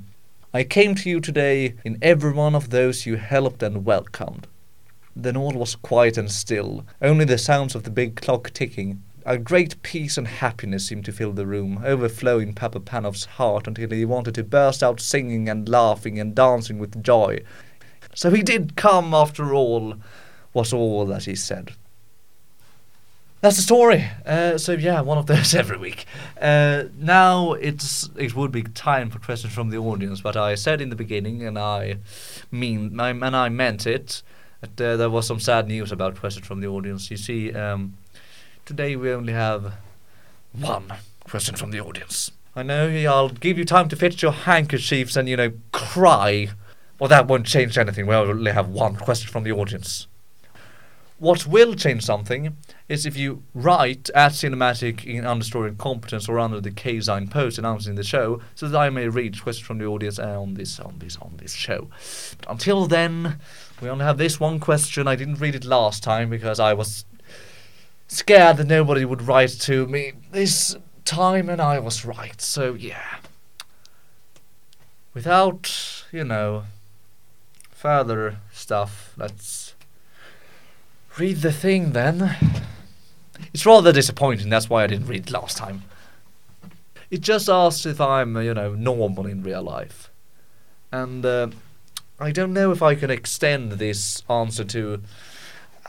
I 0.52 0.64
came 0.64 0.96
to 0.96 1.08
you 1.08 1.20
today 1.20 1.76
in 1.84 1.96
every 2.02 2.32
one 2.32 2.56
of 2.56 2.70
those 2.70 3.06
you 3.06 3.16
helped 3.16 3.62
and 3.62 3.84
welcomed. 3.84 4.48
Then 5.14 5.36
all 5.36 5.52
was 5.52 5.76
quiet 5.76 6.18
and 6.18 6.28
still, 6.28 6.84
only 7.00 7.24
the 7.24 7.38
sounds 7.38 7.76
of 7.76 7.84
the 7.84 7.90
big 7.90 8.16
clock 8.16 8.50
ticking. 8.50 9.00
A 9.24 9.38
great 9.38 9.80
peace 9.82 10.18
and 10.18 10.26
happiness 10.26 10.88
seemed 10.88 11.04
to 11.04 11.12
fill 11.12 11.32
the 11.32 11.46
room, 11.46 11.80
overflowing 11.84 12.52
Papa 12.52 12.80
Panov's 12.80 13.26
heart 13.26 13.68
until 13.68 13.90
he 13.90 14.04
wanted 14.04 14.34
to 14.34 14.42
burst 14.42 14.82
out 14.82 14.98
singing 14.98 15.48
and 15.48 15.68
laughing 15.68 16.18
and 16.18 16.34
dancing 16.34 16.80
with 16.80 17.00
joy. 17.00 17.44
So 18.14 18.30
he 18.30 18.42
did 18.42 18.74
come 18.74 19.14
after 19.14 19.54
all, 19.54 19.94
was 20.52 20.72
all 20.72 21.06
that 21.06 21.26
he 21.26 21.36
said. 21.36 21.74
That's 23.40 23.56
the 23.56 23.62
story. 23.62 24.06
Uh, 24.26 24.58
so 24.58 24.72
yeah, 24.72 25.00
one 25.00 25.18
of 25.18 25.26
those 25.26 25.54
every 25.62 25.78
week. 25.78 26.04
Uh, 26.40 26.84
now 26.98 27.52
it's 27.54 28.10
it 28.16 28.34
would 28.34 28.52
be 28.52 28.62
time 28.62 29.10
for 29.10 29.18
questions 29.18 29.52
from 29.52 29.70
the 29.70 29.78
audience, 29.78 30.20
but 30.20 30.36
I 30.36 30.54
said 30.54 30.80
in 30.80 30.90
the 30.90 30.96
beginning, 30.96 31.42
and 31.42 31.58
I 31.58 31.96
mean, 32.50 32.98
I, 33.00 33.10
and 33.10 33.36
I 33.36 33.48
meant 33.48 33.86
it. 33.86 34.22
That 34.60 34.80
uh, 34.80 34.96
there 34.96 35.08
was 35.08 35.26
some 35.26 35.40
sad 35.40 35.68
news 35.68 35.90
about 35.90 36.16
questions 36.16 36.46
from 36.46 36.60
the 36.60 36.66
audience. 36.66 37.10
You 37.10 37.16
see, 37.16 37.52
um, 37.54 37.96
today 38.66 38.94
we 38.94 39.10
only 39.10 39.32
have 39.32 39.72
one 40.52 40.92
question 41.24 41.56
from 41.56 41.70
the 41.70 41.80
audience. 41.80 42.30
I 42.54 42.62
know 42.62 42.88
I'll 42.88 43.30
give 43.30 43.56
you 43.56 43.64
time 43.64 43.88
to 43.88 43.96
fetch 43.96 44.20
your 44.22 44.32
handkerchiefs 44.32 45.16
and 45.16 45.28
you 45.28 45.36
know 45.36 45.52
cry. 45.72 46.50
Well, 46.98 47.08
that 47.08 47.26
won't 47.26 47.46
change 47.46 47.78
anything. 47.78 48.06
We 48.06 48.14
only 48.14 48.52
have 48.52 48.68
one 48.68 48.96
question 48.96 49.30
from 49.30 49.44
the 49.44 49.52
audience. 49.52 50.06
What 51.20 51.46
will 51.46 51.74
change 51.74 52.02
something 52.02 52.56
is 52.88 53.04
if 53.04 53.14
you 53.14 53.42
write 53.54 54.08
at 54.14 54.32
cinematic 54.32 55.04
in 55.04 55.24
understory 55.24 55.68
incompetence 55.68 56.30
or 56.30 56.38
under 56.38 56.62
the 56.62 56.70
K 56.70 56.98
sign 56.98 57.28
post 57.28 57.58
announcing 57.58 57.94
the 57.94 58.02
show, 58.02 58.40
so 58.54 58.66
that 58.66 58.78
I 58.78 58.88
may 58.88 59.06
read 59.06 59.42
questions 59.42 59.66
from 59.66 59.76
the 59.76 59.84
audience 59.84 60.18
on 60.18 60.54
this 60.54 60.80
on 60.80 60.94
this 60.98 61.18
on 61.18 61.34
this 61.36 61.52
show. 61.52 61.90
But 62.38 62.50
until 62.52 62.86
then, 62.86 63.38
we 63.82 63.90
only 63.90 64.06
have 64.06 64.16
this 64.16 64.40
one 64.40 64.60
question. 64.60 65.06
I 65.06 65.14
didn't 65.14 65.40
read 65.40 65.54
it 65.54 65.66
last 65.66 66.02
time 66.02 66.30
because 66.30 66.58
I 66.58 66.72
was 66.72 67.04
scared 68.08 68.56
that 68.56 68.66
nobody 68.66 69.04
would 69.04 69.20
write 69.20 69.60
to 69.60 69.86
me 69.86 70.12
this 70.32 70.74
time, 71.04 71.50
and 71.50 71.60
I 71.60 71.80
was 71.80 72.06
right. 72.06 72.40
So 72.40 72.72
yeah. 72.72 73.18
Without, 75.12 76.06
you 76.12 76.24
know, 76.24 76.64
further 77.68 78.38
stuff, 78.52 79.12
let's 79.18 79.69
Read 81.18 81.38
the 81.38 81.52
thing 81.52 81.92
then. 81.92 82.36
It's 83.52 83.66
rather 83.66 83.92
disappointing, 83.92 84.48
that's 84.48 84.70
why 84.70 84.84
I 84.84 84.86
didn't 84.86 85.08
read 85.08 85.30
last 85.30 85.56
time. 85.56 85.82
It 87.10 87.20
just 87.20 87.48
asks 87.48 87.84
if 87.84 88.00
I'm, 88.00 88.36
you 88.36 88.54
know, 88.54 88.74
normal 88.74 89.26
in 89.26 89.42
real 89.42 89.62
life. 89.62 90.10
And 90.92 91.24
uh, 91.26 91.48
I 92.20 92.30
don't 92.30 92.52
know 92.52 92.70
if 92.70 92.82
I 92.82 92.94
can 92.94 93.10
extend 93.10 93.72
this 93.72 94.22
answer 94.28 94.64
to 94.64 95.02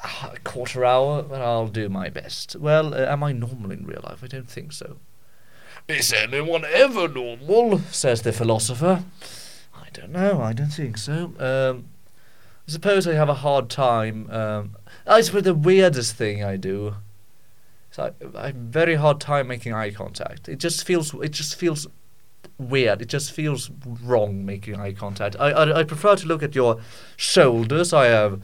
a 0.03 0.39
quarter 0.43 0.83
hour, 0.83 1.21
but 1.21 1.41
I'll 1.41 1.67
do 1.67 1.89
my 1.89 2.09
best. 2.09 2.55
Well, 2.55 2.93
uh, 2.93 3.05
am 3.05 3.23
I 3.23 3.31
normal 3.31 3.71
in 3.71 3.85
real 3.85 4.01
life? 4.03 4.23
I 4.23 4.27
don't 4.27 4.49
think 4.49 4.73
so. 4.73 4.97
Is 5.87 6.13
anyone 6.13 6.65
ever 6.65 7.07
normal? 7.07 7.79
says 7.91 8.21
the 8.21 8.33
philosopher. 8.33 9.03
I 9.75 9.89
don't 9.93 10.11
know, 10.11 10.41
I 10.41 10.53
don't 10.53 10.69
think 10.69 10.97
so. 10.97 11.33
Um, 11.37 11.85
I 12.67 12.71
suppose 12.71 13.07
I 13.07 13.13
have 13.13 13.29
a 13.29 13.35
hard 13.35 13.69
time 13.69 14.29
um, 14.31 14.75
I 15.11 15.21
suppose 15.21 15.43
the 15.43 15.53
weirdest 15.53 16.15
thing 16.15 16.43
I 16.43 16.55
do. 16.55 16.95
So 17.91 18.13
I, 18.33 18.37
I 18.37 18.47
have 18.47 18.55
very 18.55 18.95
hard 18.95 19.19
time 19.19 19.47
making 19.47 19.73
eye 19.73 19.91
contact. 19.91 20.47
It 20.47 20.59
just 20.59 20.85
feels 20.85 21.13
it 21.15 21.31
just 21.31 21.55
feels 21.55 21.87
weird. 22.57 23.01
It 23.01 23.09
just 23.09 23.31
feels 23.31 23.69
wrong 23.85 24.45
making 24.45 24.79
eye 24.79 24.93
contact. 24.93 25.35
I, 25.39 25.51
I, 25.51 25.79
I 25.79 25.83
prefer 25.83 26.15
to 26.15 26.27
look 26.27 26.41
at 26.41 26.55
your 26.55 26.79
shoulders. 27.17 27.91
I 27.91 28.05
have 28.05 28.41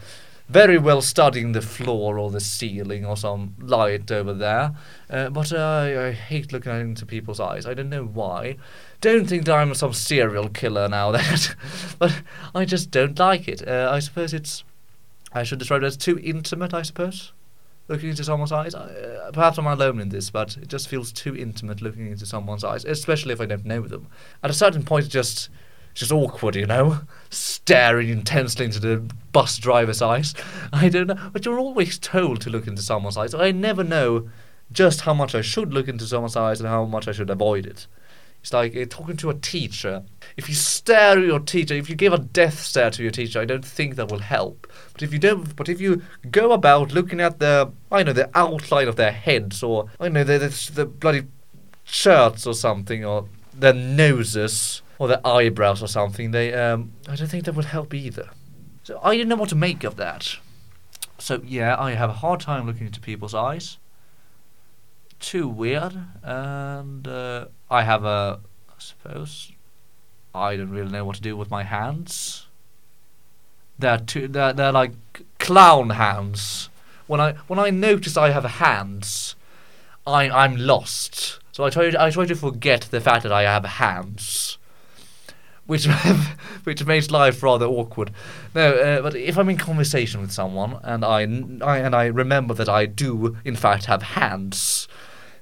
very 0.49 0.77
well 0.77 1.01
studying 1.01 1.51
the 1.51 1.61
floor 1.61 2.17
or 2.17 2.31
the 2.31 2.39
ceiling 2.39 3.05
or 3.05 3.17
some 3.17 3.55
light 3.59 4.11
over 4.11 4.33
there. 4.33 4.75
Uh, 5.09 5.29
but 5.29 5.51
uh, 5.51 5.57
I, 5.57 6.07
I 6.07 6.11
hate 6.11 6.51
looking 6.51 6.71
into 6.73 7.05
people's 7.05 7.39
eyes. 7.39 7.65
I 7.65 7.73
don't 7.73 7.89
know 7.89 8.05
why. 8.05 8.57
Don't 9.01 9.27
think 9.27 9.45
that 9.45 9.55
I'm 9.55 9.73
some 9.73 9.93
serial 9.93 10.49
killer 10.49 10.89
now. 10.89 11.11
That, 11.17 11.55
but 11.99 12.21
I 12.55 12.65
just 12.65 12.91
don't 12.91 13.17
like 13.17 13.47
it. 13.47 13.67
Uh, 13.67 13.89
I 13.91 13.99
suppose 13.99 14.33
it's 14.33 14.63
I 15.37 15.43
should 15.43 15.59
describe 15.59 15.83
it 15.83 15.87
as 15.87 15.97
too 15.97 16.19
intimate, 16.19 16.73
I 16.73 16.81
suppose. 16.81 17.33
Looking 17.87 18.09
into 18.09 18.23
someone's 18.23 18.51
eyes. 18.51 18.75
Uh, 18.75 19.31
perhaps 19.33 19.57
I'm 19.57 19.67
alone 19.67 20.01
in 20.01 20.09
this, 20.09 20.29
but 20.29 20.57
it 20.57 20.67
just 20.67 20.89
feels 20.89 21.11
too 21.11 21.35
intimate 21.35 21.81
looking 21.81 22.07
into 22.11 22.25
someone's 22.25 22.63
eyes, 22.63 22.83
especially 22.83 23.33
if 23.33 23.39
I 23.39 23.45
don't 23.45 23.65
know 23.65 23.81
them. 23.81 24.07
At 24.43 24.49
a 24.49 24.53
certain 24.53 24.83
point, 24.83 25.05
it 25.05 25.09
just 25.09 25.49
it's 25.91 26.01
just 26.01 26.11
awkward, 26.11 26.55
you 26.55 26.65
know, 26.65 26.99
staring 27.29 28.09
intensely 28.09 28.65
into 28.65 28.79
the 28.79 28.97
bus 29.31 29.57
driver's 29.57 30.01
eyes. 30.01 30.35
I 30.73 30.89
don't 30.89 31.07
know, 31.07 31.29
but 31.31 31.45
you're 31.45 31.59
always 31.59 31.97
told 31.97 32.41
to 32.41 32.49
look 32.49 32.67
into 32.67 32.81
someone's 32.81 33.17
eyes. 33.17 33.33
I 33.33 33.51
never 33.51 33.83
know 33.83 34.29
just 34.71 35.01
how 35.01 35.13
much 35.13 35.33
I 35.33 35.41
should 35.41 35.73
look 35.73 35.87
into 35.87 36.05
someone's 36.05 36.35
eyes 36.35 36.59
and 36.59 36.67
how 36.67 36.85
much 36.85 37.07
I 37.07 37.13
should 37.13 37.29
avoid 37.29 37.65
it. 37.65 37.87
It's 38.47 38.53
like 38.53 38.77
uh, 38.77 38.85
talking 38.89 39.17
to 39.17 39.29
a 39.29 39.33
teacher. 39.33 40.03
If 40.37 40.47
you 40.47 40.55
stare 40.55 41.19
at 41.19 41.25
your 41.25 41.41
teacher, 41.41 41.73
if 41.73 41.89
you 41.89 41.97
give 41.97 42.13
a 42.13 42.17
death 42.17 42.61
stare 42.61 42.89
to 42.91 43.03
your 43.03 43.11
teacher, 43.11 43.41
I 43.41 43.45
don't 43.45 43.65
think 43.65 43.95
that 43.95 44.09
will 44.09 44.19
help. 44.19 44.71
But 44.93 45.01
if 45.03 45.11
you 45.11 45.19
don't, 45.19 45.53
but 45.57 45.67
if 45.67 45.81
you 45.81 46.01
go 46.31 46.53
about 46.53 46.93
looking 46.93 47.19
at 47.19 47.39
the, 47.39 47.73
I 47.91 48.03
know, 48.03 48.13
the 48.13 48.29
outline 48.35 48.87
of 48.87 48.95
their 48.95 49.11
heads, 49.11 49.63
or 49.63 49.87
I 49.99 50.07
know, 50.07 50.23
the, 50.23 50.39
the, 50.39 50.71
the 50.73 50.85
bloody 50.85 51.23
shirts 51.83 52.47
or 52.47 52.53
something, 52.53 53.03
or 53.03 53.27
their 53.53 53.73
noses, 53.73 54.81
or 54.97 55.09
their 55.09 55.27
eyebrows 55.27 55.83
or 55.83 55.87
something, 55.87 56.31
they, 56.31 56.53
um, 56.53 56.93
I 57.09 57.17
don't 57.17 57.27
think 57.27 57.43
that 57.43 57.55
would 57.55 57.65
help 57.65 57.93
either. 57.93 58.29
So 58.83 58.97
I 59.03 59.17
didn't 59.17 59.27
know 59.27 59.35
what 59.35 59.49
to 59.49 59.55
make 59.55 59.83
of 59.83 59.97
that. 59.97 60.37
So 61.17 61.41
yeah, 61.45 61.75
I 61.77 61.95
have 61.95 62.11
a 62.11 62.13
hard 62.13 62.39
time 62.39 62.65
looking 62.65 62.87
into 62.87 63.01
people's 63.01 63.33
eyes. 63.33 63.77
Too 65.19 65.47
weird, 65.47 65.97
and 66.23 67.07
uh, 67.07 67.45
I 67.69 67.83
have 67.83 68.05
a, 68.05 68.39
I 68.69 68.73
suppose, 68.77 69.51
I 70.33 70.55
don't 70.55 70.69
really 70.69 70.91
know 70.91 71.03
what 71.05 71.15
to 71.15 71.21
do 71.21 71.35
with 71.35 71.49
my 71.49 71.63
hands. 71.63 72.47
They're 73.79 73.97
too, 73.97 74.27
they're, 74.27 74.53
they're 74.53 74.71
like 74.71 74.91
clown 75.39 75.91
hands. 75.91 76.69
When 77.07 77.19
I 77.21 77.33
when 77.47 77.57
I 77.57 77.69
notice 77.69 78.17
I 78.17 78.29
have 78.29 78.43
hands, 78.43 79.35
I 80.05 80.29
I'm 80.29 80.55
lost. 80.57 81.39
So 81.51 81.63
I 81.63 81.69
try 81.69 81.91
I 81.97 82.09
try 82.11 82.25
to 82.25 82.35
forget 82.35 82.81
the 82.91 83.01
fact 83.01 83.23
that 83.23 83.31
I 83.31 83.43
have 83.43 83.65
hands, 83.65 84.57
which 85.65 85.87
which 86.63 86.85
makes 86.85 87.09
life 87.09 87.41
rather 87.41 87.65
awkward. 87.65 88.11
No, 88.53 88.73
uh, 88.73 89.01
but 89.01 89.15
if 89.15 89.37
I'm 89.37 89.49
in 89.49 89.57
conversation 89.57 90.21
with 90.21 90.31
someone 90.31 90.79
and 90.83 91.05
I, 91.05 91.21
I 91.65 91.77
and 91.79 91.95
I 91.95 92.05
remember 92.05 92.53
that 92.53 92.69
I 92.69 92.85
do 92.85 93.37
in 93.45 93.55
fact 93.55 93.85
have 93.85 94.03
hands, 94.03 94.87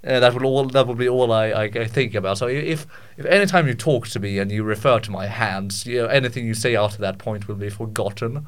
uh, 0.06 0.20
that 0.20 0.34
will 0.34 0.46
all 0.46 0.66
that 0.66 0.88
will 0.88 0.96
be 0.96 1.10
all 1.10 1.32
I, 1.32 1.52
I, 1.64 1.88
think 1.88 2.14
about. 2.14 2.38
So 2.38 2.48
if 2.48 2.86
if 3.18 3.26
any 3.26 3.46
time 3.46 3.68
you 3.68 3.74
talk 3.74 4.08
to 4.10 4.20
me 4.20 4.38
and 4.38 4.52
you 4.52 4.64
refer 4.64 5.00
to 5.00 5.12
my 5.12 5.28
hands, 5.28 5.86
you 5.86 6.02
know, 6.02 6.08
anything 6.08 6.46
you 6.46 6.54
say 6.54 6.76
after 6.76 7.00
that 7.00 7.18
point 7.18 7.48
will 7.48 7.56
be 7.56 7.70
forgotten. 7.70 8.46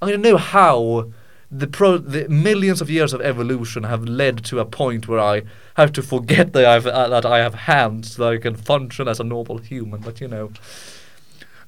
I 0.00 0.10
don't 0.10 0.22
know 0.22 0.36
how 0.36 1.10
the 1.50 1.66
pro 1.66 1.98
the 1.98 2.28
millions 2.28 2.80
of 2.80 2.90
years 2.90 3.12
of 3.12 3.20
evolution 3.20 3.84
have 3.84 4.04
led 4.04 4.44
to 4.44 4.60
a 4.60 4.64
point 4.64 5.08
where 5.08 5.20
I 5.20 5.42
have 5.74 5.92
to 5.92 6.02
forget 6.02 6.52
that 6.52 6.64
I 6.64 6.74
have 6.74 6.86
uh, 6.86 7.08
that 7.08 7.26
I 7.26 7.38
have 7.38 7.54
hands 7.54 8.16
that 8.16 8.28
I 8.28 8.36
can 8.38 8.54
function 8.54 9.08
as 9.08 9.18
a 9.18 9.24
normal 9.24 9.58
human. 9.58 10.00
But 10.00 10.20
you 10.20 10.28
know, 10.28 10.52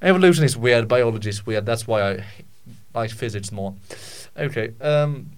evolution 0.01 0.45
is 0.45 0.55
weird, 0.55 0.87
biology 0.87 1.29
is 1.29 1.45
weird. 1.45 1.65
That's 1.65 1.85
why 1.85 2.09
I 2.09 2.25
like 2.93 3.11
physics 3.11 3.51
more. 3.51 3.75
Okay. 4.37 4.73
Um, 4.79 5.31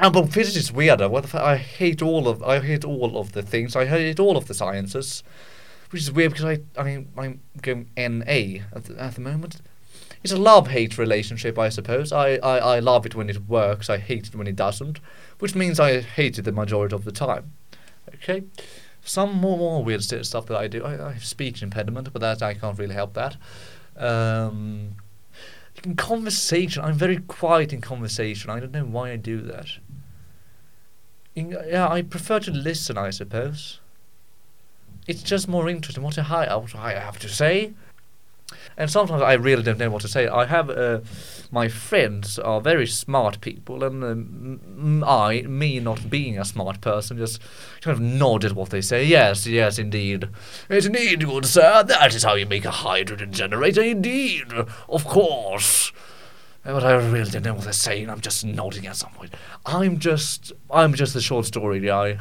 and 0.00 0.14
but 0.14 0.32
physics 0.32 0.56
is 0.56 0.72
weirder. 0.72 1.08
What 1.08 1.24
the 1.24 1.44
I 1.44 1.56
hate 1.56 2.00
all 2.00 2.26
of 2.26 2.42
I 2.42 2.60
hate 2.60 2.84
all 2.84 3.18
of 3.18 3.32
the 3.32 3.42
things. 3.42 3.76
I 3.76 3.84
hate 3.84 4.18
all 4.18 4.36
of 4.36 4.46
the 4.46 4.54
sciences, 4.54 5.22
which 5.90 6.02
is 6.02 6.10
weird 6.10 6.32
because 6.32 6.46
I 6.46 6.80
I 6.80 7.04
I'm 7.18 7.40
going 7.60 7.90
NA 7.96 8.64
at 8.74 8.84
the, 8.84 8.96
at 8.98 9.14
the 9.14 9.20
moment. 9.20 9.60
It's 10.22 10.32
a 10.32 10.38
love 10.38 10.68
hate 10.68 10.98
relationship, 10.98 11.58
I 11.58 11.70
suppose. 11.70 12.12
I, 12.12 12.34
I, 12.36 12.58
I 12.58 12.78
love 12.78 13.06
it 13.06 13.14
when 13.14 13.30
it 13.30 13.48
works. 13.48 13.88
I 13.88 13.96
hate 13.96 14.26
it 14.26 14.34
when 14.34 14.46
it 14.46 14.56
doesn't, 14.56 15.00
which 15.38 15.54
means 15.54 15.80
I 15.80 16.00
hate 16.00 16.38
it 16.38 16.42
the 16.42 16.52
majority 16.52 16.94
of 16.94 17.04
the 17.04 17.12
time. 17.12 17.52
Okay, 18.16 18.44
some 19.02 19.34
more 19.34 19.58
more 19.58 19.84
weird 19.84 20.02
stuff 20.02 20.46
that 20.46 20.56
I 20.56 20.66
do. 20.66 20.82
I, 20.82 21.08
I 21.08 21.12
have 21.12 21.24
speech 21.24 21.62
impediment, 21.62 22.12
but 22.12 22.20
that 22.20 22.42
I 22.42 22.54
can't 22.54 22.78
really 22.78 22.94
help 22.94 23.14
that. 23.14 23.36
Um, 23.96 24.96
in 25.84 25.96
conversation, 25.96 26.82
I'm 26.82 26.94
very 26.94 27.18
quiet 27.18 27.72
in 27.72 27.80
conversation. 27.80 28.50
I 28.50 28.60
don't 28.60 28.72
know 28.72 28.84
why 28.84 29.12
I 29.12 29.16
do 29.16 29.40
that. 29.42 29.68
Yeah, 31.34 31.88
I 31.88 32.02
prefer 32.02 32.40
to 32.40 32.50
listen, 32.50 32.98
I 32.98 33.10
suppose. 33.10 33.80
It's 35.06 35.22
just 35.22 35.48
more 35.48 35.68
interesting 35.68 36.02
what 36.02 36.18
I, 36.18 36.54
what 36.56 36.74
I 36.74 36.92
have 36.98 37.18
to 37.20 37.28
say. 37.28 37.72
And 38.76 38.90
sometimes 38.90 39.22
I 39.22 39.34
really 39.34 39.62
don't 39.62 39.78
know 39.78 39.90
what 39.90 40.02
to 40.02 40.08
say. 40.08 40.26
I 40.26 40.46
have 40.46 40.70
uh, 40.70 41.00
my 41.52 41.68
friends 41.68 42.38
are 42.38 42.60
very 42.60 42.86
smart 42.86 43.40
people, 43.40 43.84
and 43.84 44.02
um, 44.02 45.04
I, 45.06 45.42
me 45.42 45.78
not 45.80 46.10
being 46.10 46.38
a 46.38 46.44
smart 46.44 46.80
person, 46.80 47.18
just 47.18 47.40
kind 47.80 47.94
of 47.94 48.00
nod 48.00 48.44
at 48.44 48.52
what 48.52 48.70
they 48.70 48.80
say. 48.80 49.04
Yes, 49.04 49.46
yes, 49.46 49.78
indeed. 49.78 50.28
Yes, 50.68 50.86
indeed, 50.86 51.24
good 51.24 51.46
sir. 51.46 51.84
That 51.84 52.14
is 52.14 52.24
how 52.24 52.34
you 52.34 52.46
make 52.46 52.64
a 52.64 52.70
hydrogen 52.70 53.32
generator. 53.32 53.82
Indeed, 53.82 54.52
of 54.88 55.04
course. 55.04 55.92
But 56.62 56.84
I 56.84 56.92
really 56.92 57.30
don't 57.30 57.44
know 57.44 57.54
what 57.54 57.64
they're 57.64 57.72
saying. 57.72 58.10
I'm 58.10 58.20
just 58.20 58.44
nodding 58.44 58.86
at 58.86 58.96
some 58.96 59.12
point. 59.12 59.34
I'm 59.64 59.98
just, 59.98 60.52
I'm 60.70 60.94
just 60.94 61.16
a 61.16 61.20
short 61.20 61.46
story 61.46 61.80
guy. 61.80 62.18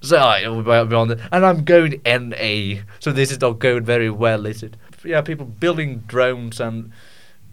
So 0.00 0.16
I 0.16 0.48
will 0.48 0.62
be 0.62 0.94
on 0.94 1.08
the, 1.08 1.28
and 1.32 1.44
I'm 1.44 1.64
going 1.64 2.00
NA. 2.04 2.82
So 3.00 3.12
this 3.12 3.30
is 3.30 3.40
not 3.40 3.58
going 3.58 3.84
very 3.84 4.10
well, 4.10 4.46
is 4.46 4.62
it? 4.62 4.76
Yeah, 5.04 5.20
people 5.22 5.46
building 5.46 5.98
drones 6.06 6.60
and 6.60 6.92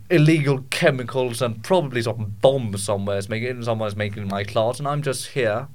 illegal 0.10 0.64
chemicals 0.70 1.42
and 1.42 1.64
probably 1.64 2.02
some 2.02 2.36
bombs 2.42 2.84
somewhere. 2.84 3.22
Making 3.30 3.64
someone's 3.64 3.96
making 3.96 4.28
my 4.28 4.44
class, 4.44 4.80
and 4.80 4.88
I'm 4.88 5.02
just 5.02 5.28
here 5.28 5.68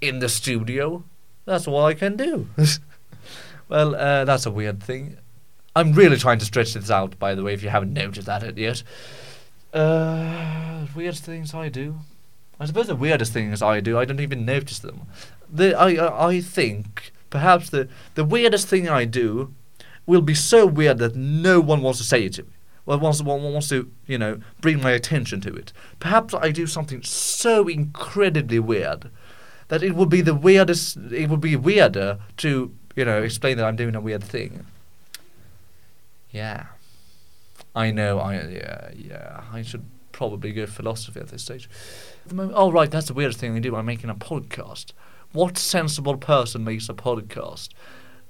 in 0.00 0.18
the 0.18 0.28
studio. 0.28 1.04
That's 1.44 1.66
all 1.66 1.84
I 1.84 1.94
can 1.94 2.16
do. 2.16 2.48
well, 3.68 3.94
uh, 3.94 4.24
that's 4.24 4.46
a 4.46 4.50
weird 4.50 4.82
thing. 4.82 5.16
I'm 5.74 5.92
really 5.92 6.16
trying 6.16 6.38
to 6.38 6.44
stretch 6.44 6.74
this 6.74 6.90
out, 6.90 7.18
by 7.18 7.34
the 7.34 7.42
way, 7.42 7.54
if 7.54 7.62
you 7.62 7.68
haven't 7.68 7.92
noticed 7.92 8.26
that 8.26 8.58
yet. 8.58 8.82
Uh, 9.72 10.86
weirdest 10.94 11.24
things 11.24 11.54
I 11.54 11.68
do. 11.68 11.96
I 12.58 12.66
suppose 12.66 12.88
the 12.88 12.96
weirdest 12.96 13.32
things 13.32 13.62
I 13.62 13.80
do, 13.80 13.98
I 13.98 14.04
don't 14.04 14.20
even 14.20 14.44
notice 14.44 14.78
them. 14.78 15.02
The 15.48 15.74
I 15.74 16.28
I, 16.28 16.40
think 16.40 17.12
perhaps 17.30 17.70
the 17.70 17.88
the 18.14 18.24
weirdest 18.24 18.68
thing 18.68 18.88
I 18.88 19.04
do 19.04 19.54
will 20.06 20.20
be 20.20 20.34
so 20.34 20.66
weird 20.66 20.98
that 20.98 21.16
no 21.16 21.60
one 21.60 21.82
wants 21.82 21.98
to 21.98 22.04
say 22.04 22.24
it 22.24 22.34
to 22.34 22.42
me. 22.42 22.50
Well, 22.84 22.98
wants 22.98 23.22
one 23.22 23.42
wants 23.42 23.68
to 23.68 23.90
you 24.06 24.18
know 24.18 24.40
bring 24.60 24.82
my 24.82 24.90
attention 24.90 25.40
to 25.42 25.54
it. 25.54 25.72
Perhaps 26.00 26.34
I 26.34 26.50
do 26.50 26.66
something 26.66 27.02
so 27.02 27.68
incredibly 27.68 28.58
weird 28.58 29.10
that 29.68 29.82
it 29.82 29.94
would 29.94 30.08
be 30.10 30.20
the 30.20 30.34
weirdest. 30.34 30.96
It 31.12 31.30
would 31.30 31.40
be 31.40 31.56
weirder 31.56 32.18
to 32.38 32.74
you 32.96 33.04
know 33.04 33.22
explain 33.22 33.56
that 33.56 33.64
I'm 33.64 33.76
doing 33.76 33.94
a 33.94 34.00
weird 34.00 34.24
thing. 34.24 34.66
Yeah. 36.30 36.66
I 37.74 37.90
know. 37.90 38.18
I 38.18 38.34
yeah 38.34 38.90
yeah. 38.94 39.44
I 39.52 39.62
should 39.62 39.84
probably 40.12 40.52
go 40.52 40.66
philosophy 40.66 41.20
at 41.20 41.28
this 41.28 41.42
stage. 41.42 41.68
At 42.26 42.32
moment, 42.32 42.54
oh 42.56 42.70
right, 42.70 42.90
that's 42.90 43.08
the 43.08 43.14
weirdest 43.14 43.40
thing 43.40 43.56
I 43.56 43.60
do. 43.60 43.76
I'm 43.76 43.86
making 43.86 44.10
a 44.10 44.14
podcast. 44.14 44.92
What 45.32 45.56
sensible 45.56 46.16
person 46.16 46.64
makes 46.64 46.88
a 46.88 46.94
podcast? 46.94 47.68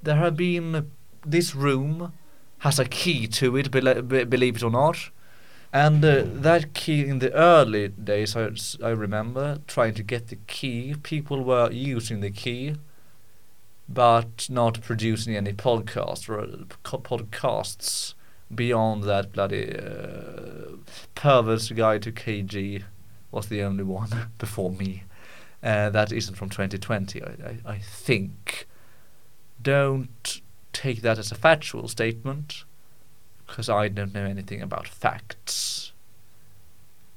There 0.02 0.16
have 0.16 0.36
been 0.36 0.90
this 1.24 1.54
room 1.54 2.12
has 2.58 2.78
a 2.78 2.84
key 2.84 3.26
to 3.26 3.56
it, 3.56 3.70
believe 3.70 4.56
it 4.56 4.62
or 4.62 4.70
not. 4.70 5.10
And 5.72 6.04
uh, 6.04 6.24
that 6.26 6.74
key 6.74 7.06
in 7.06 7.20
the 7.20 7.32
early 7.32 7.88
days, 7.88 8.36
I, 8.36 8.50
I 8.84 8.90
remember 8.90 9.58
trying 9.66 9.94
to 9.94 10.02
get 10.02 10.28
the 10.28 10.36
key. 10.46 10.96
People 11.02 11.44
were 11.44 11.70
using 11.70 12.20
the 12.20 12.30
key, 12.30 12.74
but 13.88 14.48
not 14.50 14.80
producing 14.82 15.36
any 15.36 15.52
podcasts 15.52 16.28
or 16.28 16.40
uh, 16.40 16.98
podcasts 16.98 18.14
beyond 18.54 19.04
that 19.04 19.32
bloody 19.32 19.76
uh, 19.76 20.76
perverse 21.14 21.70
guide 21.70 22.02
to 22.02 22.12
KG 22.12 22.82
was 23.30 23.48
the 23.48 23.62
only 23.62 23.84
one 23.84 24.30
before 24.38 24.70
me. 24.70 25.04
Uh, 25.62 25.90
that 25.90 26.10
isn't 26.10 26.36
from 26.36 26.48
2020, 26.48 27.22
I, 27.22 27.26
I, 27.26 27.58
I, 27.72 27.78
think. 27.78 28.66
Don't 29.60 30.40
take 30.72 31.02
that 31.02 31.18
as 31.18 31.30
a 31.30 31.34
factual 31.34 31.86
statement, 31.86 32.64
because 33.46 33.68
I 33.68 33.88
don't 33.88 34.14
know 34.14 34.24
anything 34.24 34.62
about 34.62 34.88
facts. 34.88 35.89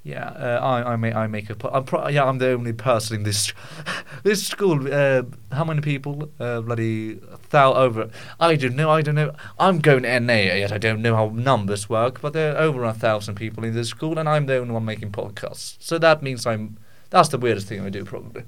Yeah, 0.05 0.27
uh, 0.27 0.60
I 0.62 0.93
I 0.93 0.95
make 0.98 1.15
I 1.15 1.27
make 1.27 1.50
a 1.50 1.55
I'm 1.74 1.86
pro- 1.86 2.10
yeah 2.10 2.25
I'm 2.25 2.38
the 2.38 2.51
only 2.51 2.74
person 2.74 3.17
in 3.17 3.24
this 3.24 3.53
this 4.24 4.45
school. 4.45 4.93
Uh, 4.93 5.24
how 5.53 5.63
many 5.63 5.79
people? 5.79 6.29
Uh, 6.38 6.60
bloody 6.60 7.22
thou 7.51 7.74
over. 7.74 8.10
I 8.38 8.57
don't 8.57 8.75
know. 8.75 8.89
I 8.89 9.01
don't 9.01 9.15
know. 9.15 9.33
I'm 9.57 9.79
going 9.79 10.03
NA 10.03 10.33
yet. 10.33 10.74
I 10.74 10.77
don't 10.77 11.01
know 11.01 11.15
how 11.15 11.29
numbers 11.33 11.88
work, 11.88 12.19
but 12.19 12.33
there 12.33 12.53
are 12.53 12.57
over 12.57 12.83
a 12.83 12.93
thousand 12.93 13.36
people 13.36 13.63
in 13.63 13.74
this 13.74 13.88
school, 13.88 14.19
and 14.19 14.27
I'm 14.27 14.45
the 14.45 14.57
only 14.57 14.74
one 14.74 14.83
making 14.83 15.13
podcasts. 15.13 15.77
So 15.79 15.98
that 16.00 16.22
means 16.22 16.45
I'm. 16.45 16.77
That's 17.10 17.29
the 17.29 17.38
weirdest 17.38 17.67
thing 17.67 17.79
I 17.79 17.89
do 17.89 18.03
probably. 18.03 18.43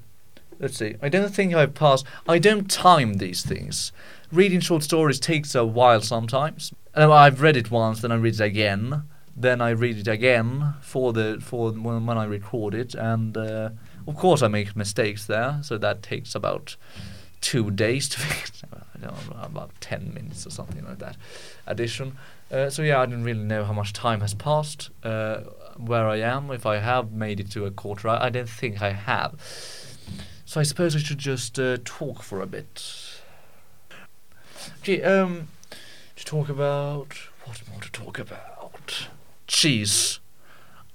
Let's 0.60 0.78
see. 0.78 0.96
I 1.02 1.08
don't 1.08 1.34
think 1.34 1.54
I've 1.54 1.74
passed. 1.74 2.06
I 2.28 2.38
don't 2.38 2.70
time 2.70 3.14
these 3.14 3.44
things. 3.46 3.94
Reading 4.30 4.60
short 4.60 4.84
stories 4.84 5.20
takes 5.22 5.56
a 5.56 5.66
while 5.66 6.02
sometimes. 6.02 6.74
And 6.94 7.14
I've 7.14 7.42
read 7.42 7.58
it 7.58 7.72
once, 7.72 8.02
then 8.02 8.12
I 8.12 8.16
read 8.16 8.36
it 8.36 8.42
again 8.42 9.04
then 9.36 9.62
I 9.62 9.72
read 9.72 9.98
it 9.98 10.08
again 10.08 10.76
for 10.82 11.12
the 11.12 11.40
for 11.42 11.72
when, 11.72 12.06
when 12.06 12.18
I 12.18 12.26
record 12.26 12.74
it, 12.74 12.96
and 12.96 13.36
uh, 13.36 13.70
of 14.08 14.16
course 14.16 14.42
I 14.42 14.48
make 14.48 14.76
mistakes 14.76 15.26
there. 15.26 15.60
So 15.62 15.78
that 15.78 16.02
takes 16.02 16.36
about 16.36 16.78
two 17.42 17.70
days 17.72 18.08
to 18.10 18.20
fix. 18.22 18.64
I 18.64 19.00
don't 19.00 19.30
know, 19.30 19.42
about 19.42 19.72
ten 19.82 20.14
minutes 20.14 20.48
or 20.48 20.52
something 20.52 20.86
like 20.86 21.00
that. 21.00 21.18
Addition. 21.68 22.18
Uh, 22.52 22.70
so 22.70 22.82
yeah, 22.84 23.02
I 23.02 23.06
didn't 23.06 23.24
really 23.24 23.44
know 23.44 23.66
how 23.66 23.74
much 23.74 23.92
time 23.92 24.22
has 24.22 24.34
passed. 24.34 24.90
Uh, 25.04 25.42
where 25.78 26.08
I 26.08 26.18
am, 26.18 26.52
if 26.52 26.66
I 26.66 26.78
have 26.78 27.12
made 27.12 27.40
it 27.42 27.52
to 27.52 27.66
a 27.66 27.72
quarter, 27.72 28.08
I, 28.08 28.28
I 28.28 28.30
don't 28.30 28.48
think 28.48 28.82
I 28.82 28.92
have. 28.92 29.36
So 30.46 30.62
I 30.62 30.64
suppose 30.64 30.96
I 30.96 31.00
should 31.00 31.18
just 31.18 31.60
uh, 31.60 31.78
talk 31.84 32.22
for 32.22 32.40
a 32.40 32.46
bit. 32.46 33.20
Okay, 34.80 35.02
um, 35.02 35.50
to 36.16 36.24
talk 36.24 36.48
about 36.48 37.18
what 37.44 37.62
more 37.70 37.82
to 37.82 37.92
talk 37.92 38.20
about 38.20 39.08
cheese. 39.48 40.20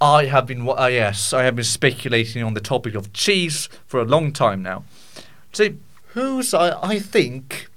I 0.01 0.25
have 0.27 0.47
been, 0.47 0.69
uh, 0.69 0.89
yes, 0.91 1.33
I 1.33 1.43
have 1.43 1.57
been 1.57 1.65
speculating 1.65 2.43
on 2.43 2.55
the 2.55 2.61
topic 2.61 2.95
of 2.95 3.13
cheese 3.13 3.69
for 3.87 4.01
a 4.01 4.05
long 4.05 4.33
time 4.33 4.63
now. 4.63 4.85
See, 5.53 5.77
who's, 6.15 6.55
I, 6.55 6.81
I 6.83 6.99
think, 6.99 7.69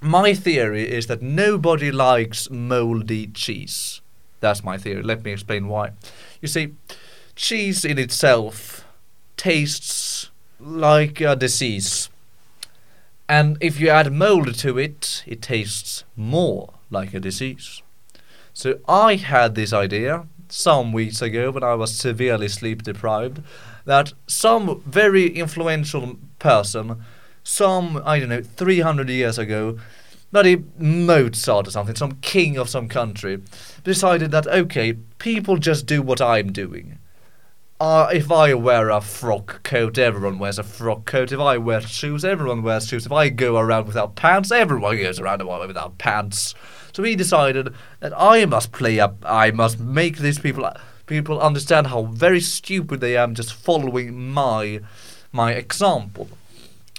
my 0.00 0.34
theory 0.34 0.90
is 0.90 1.06
that 1.06 1.22
nobody 1.22 1.90
likes 1.92 2.50
mouldy 2.50 3.28
cheese. 3.28 4.00
That's 4.40 4.64
my 4.64 4.76
theory. 4.76 5.02
Let 5.02 5.24
me 5.24 5.32
explain 5.32 5.68
why. 5.68 5.92
You 6.42 6.48
see, 6.48 6.74
cheese 7.36 7.84
in 7.84 7.98
itself 7.98 8.84
tastes 9.36 10.30
like 10.58 11.20
a 11.20 11.36
disease. 11.36 12.10
And 13.28 13.56
if 13.60 13.80
you 13.80 13.88
add 13.88 14.12
mold 14.12 14.54
to 14.56 14.78
it, 14.78 15.22
it 15.26 15.40
tastes 15.40 16.04
more 16.16 16.74
like 16.90 17.14
a 17.14 17.20
disease. 17.20 17.80
So 18.54 18.78
I 18.88 19.16
had 19.16 19.56
this 19.56 19.72
idea 19.72 20.26
some 20.48 20.92
weeks 20.92 21.20
ago 21.20 21.50
when 21.50 21.64
I 21.64 21.74
was 21.74 21.96
severely 21.96 22.48
sleep 22.48 22.84
deprived 22.84 23.42
that 23.84 24.12
some 24.28 24.80
very 24.86 25.26
influential 25.28 26.16
person, 26.38 27.02
some, 27.42 28.00
I 28.04 28.20
don't 28.20 28.28
know, 28.28 28.42
300 28.42 29.08
years 29.08 29.38
ago, 29.38 29.78
bloody 30.30 30.62
Mozart 30.78 31.66
or 31.66 31.70
something, 31.72 31.96
some 31.96 32.18
king 32.22 32.56
of 32.56 32.68
some 32.68 32.88
country, 32.88 33.42
decided 33.82 34.30
that, 34.30 34.46
okay, 34.46 34.94
people 35.18 35.56
just 35.56 35.84
do 35.84 36.00
what 36.00 36.20
I'm 36.20 36.52
doing. 36.52 36.98
Uh, 37.80 38.08
if 38.12 38.30
I 38.30 38.54
wear 38.54 38.88
a 38.88 39.00
frock 39.00 39.64
coat, 39.64 39.98
everyone 39.98 40.38
wears 40.38 40.60
a 40.60 40.62
frock 40.62 41.06
coat. 41.06 41.32
If 41.32 41.40
I 41.40 41.58
wear 41.58 41.80
shoes, 41.80 42.24
everyone 42.24 42.62
wears 42.62 42.86
shoes. 42.86 43.04
If 43.04 43.10
I 43.10 43.30
go 43.30 43.58
around 43.58 43.88
without 43.88 44.14
pants, 44.14 44.52
everyone 44.52 44.96
goes 44.96 45.18
around 45.18 45.44
without 45.44 45.98
pants. 45.98 46.54
So 46.92 47.02
he 47.02 47.16
decided 47.16 47.74
that 47.98 48.12
I 48.16 48.46
must 48.46 48.70
play 48.70 49.00
up. 49.00 49.16
I 49.24 49.50
must 49.50 49.80
make 49.80 50.18
these 50.18 50.38
people 50.38 50.70
people 51.06 51.40
understand 51.40 51.88
how 51.88 52.04
very 52.04 52.40
stupid 52.40 53.00
they 53.00 53.16
are 53.16 53.26
just 53.28 53.52
following 53.52 54.32
my 54.32 54.80
my 55.32 55.52
example. 55.52 56.28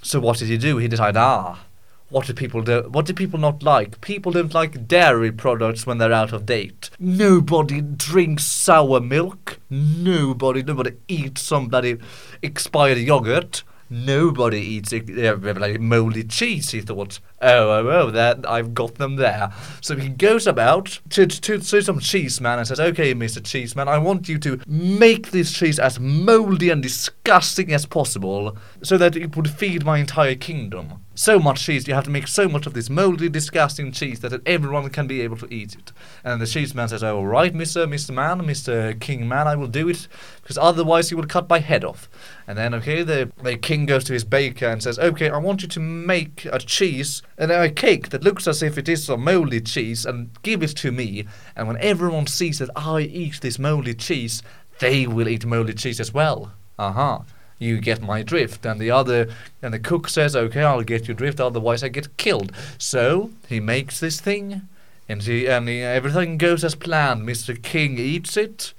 So 0.01 0.19
what 0.19 0.39
did 0.39 0.49
he 0.49 0.57
do? 0.57 0.77
He 0.77 0.89
decided, 0.89 1.17
ah, 1.17 1.63
what 2.09 2.27
do 2.27 2.33
people 2.33 2.61
do? 2.61 2.87
What 2.89 3.07
do 3.07 3.13
people 3.13 3.39
not 3.39 3.63
like? 3.63 3.99
People 4.01 4.31
don't 4.31 4.53
like 4.53 4.87
dairy 4.87 5.31
products 5.31 5.87
when 5.87 5.97
they're 5.97 6.13
out 6.13 6.33
of 6.33 6.45
date. 6.45 6.91
Nobody 6.99 7.81
drinks 7.81 8.45
sour 8.45 8.99
milk. 8.99 9.59
Nobody, 9.69 10.61
nobody 10.61 10.91
eats 11.07 11.41
some 11.41 11.67
bloody 11.67 11.97
expired 12.43 12.99
yogurt. 12.99 13.63
Nobody 13.89 14.59
eats 14.59 14.93
uh, 14.93 15.37
like 15.57 15.79
moldy 15.79 16.23
cheese. 16.23 16.71
He 16.71 16.81
thought, 16.81 17.19
oh, 17.41 17.69
oh, 17.69 17.87
oh, 17.87 18.11
that 18.11 18.47
I've 18.47 18.73
got 18.73 18.95
them 18.95 19.15
there. 19.15 19.51
So 19.81 19.95
he 19.95 20.09
goes 20.09 20.47
about 20.47 20.99
to, 21.11 21.27
to, 21.27 21.59
to 21.59 21.81
some 21.81 21.99
cheeseman 21.99 22.59
and 22.59 22.67
says, 22.67 22.79
okay, 22.79 23.13
Mr. 23.13 23.43
Cheeseman, 23.43 23.87
I 23.87 23.99
want 23.99 24.27
you 24.27 24.39
to 24.39 24.59
make 24.67 25.31
this 25.31 25.51
cheese 25.51 25.79
as 25.79 25.99
moldy 25.99 26.69
and 26.71 26.81
disgusting 26.81 27.71
as 27.73 27.85
possible 27.85 28.57
so 28.83 28.97
that 28.97 29.15
it 29.15 29.35
would 29.35 29.49
feed 29.49 29.85
my 29.85 29.99
entire 29.99 30.35
kingdom 30.35 31.04
so 31.15 31.39
much 31.39 31.63
cheese. 31.63 31.88
You 31.88 31.95
have 31.95 32.04
to 32.04 32.10
make 32.10 32.28
so 32.28 32.47
much 32.47 32.67
of 32.67 32.73
this 32.73 32.89
moldy, 32.89 33.30
disgusting 33.30 33.91
cheese 33.91 34.19
that 34.19 34.41
everyone 34.45 34.89
can 34.89 35.08
be 35.08 35.21
able 35.21 35.38
to 35.38 35.54
eat 35.54 35.75
it. 35.75 35.91
And 36.23 36.41
the 36.41 36.45
cheese 36.45 36.75
man 36.75 36.89
says, 36.89 37.04
"Oh, 37.04 37.17
all 37.17 37.25
right, 37.25 37.56
Mister, 37.56 37.88
Mister 37.88 38.13
Man, 38.13 38.45
Mister 38.45 38.93
King 38.93 39.28
Man, 39.28 39.47
I 39.47 39.56
will 39.56 39.67
do 39.67 39.89
it, 39.89 40.08
because 40.41 40.58
otherwise 40.58 41.10
you 41.10 41.17
will 41.17 41.25
cut 41.25 41.49
my 41.49 41.60
head 41.60 41.84
off." 41.84 42.10
And 42.47 42.58
then, 42.58 42.73
okay, 42.75 43.01
the 43.01 43.32
the 43.41 43.58
king 43.58 43.86
goes 43.86 44.04
to 44.06 44.13
his 44.13 44.23
baker 44.23 44.67
and 44.67 44.84
says, 44.84 44.99
"Okay, 44.99 45.30
I 45.30 45.38
want 45.38 45.62
you 45.62 45.67
to 45.69 45.80
make 45.80 46.45
a 46.51 46.60
cheese 46.60 47.21
and 47.38 47.51
a 47.51 47.69
cake 47.69 48.10
that 48.10 48.23
looks 48.23 48.47
as 48.47 48.62
if 48.62 48.78
it 48.78 48.89
is 48.89 49.10
a 49.10 49.17
moldy 49.17 49.62
cheese, 49.62 50.06
and 50.06 50.30
give 50.43 50.62
it 50.62 50.75
to 50.78 50.91
me. 50.91 51.25
And 51.56 51.67
when 51.67 51.78
everyone 51.78 52.28
sees 52.28 52.60
that 52.60 52.69
I 52.75 52.99
eat 52.99 53.41
this 53.41 53.58
moldy 53.58 53.93
cheese, 53.93 54.43
they 54.80 55.08
will 55.08 55.28
eat 55.28 55.45
moldy 55.45 55.73
cheese 55.73 55.99
as 55.99 56.13
well." 56.13 56.51
Uh 56.78 56.91
huh 56.91 57.19
you 57.59 57.79
get 57.79 58.01
my 58.01 58.21
drift. 58.21 58.65
And 58.65 58.79
the 58.79 58.91
other, 58.91 59.29
and 59.61 59.73
the 59.73 59.79
cook 59.79 60.09
says, 60.09 60.35
okay, 60.35 60.63
I'll 60.63 60.81
get 60.81 61.07
your 61.07 61.15
drift, 61.15 61.39
otherwise 61.39 61.83
I 61.83 61.89
get 61.89 62.17
killed. 62.17 62.51
So 62.77 63.31
he 63.47 63.59
makes 63.59 63.99
this 63.99 64.19
thing, 64.19 64.67
and 65.07 65.21
he, 65.21 65.47
and 65.47 65.67
he, 65.67 65.81
everything 65.81 66.37
goes 66.37 66.63
as 66.63 66.75
planned. 66.75 67.27
Mr. 67.27 67.61
King 67.61 67.97
eats 67.97 68.37
it. 68.37 68.73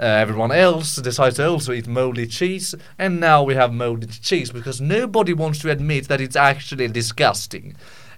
Uh, 0.00 0.04
everyone 0.04 0.52
else 0.52 0.94
decides 0.96 1.36
to 1.36 1.48
also 1.48 1.72
eat 1.72 1.88
moldy 1.88 2.26
cheese, 2.26 2.72
and 3.00 3.18
now 3.18 3.42
we 3.42 3.56
have 3.56 3.72
moldy 3.72 4.06
cheese 4.06 4.52
because 4.52 4.80
nobody 4.80 5.32
wants 5.32 5.58
to 5.58 5.70
admit 5.70 6.06
that 6.06 6.20
it's 6.20 6.36
actually 6.36 6.86
disgusting. 6.86 7.74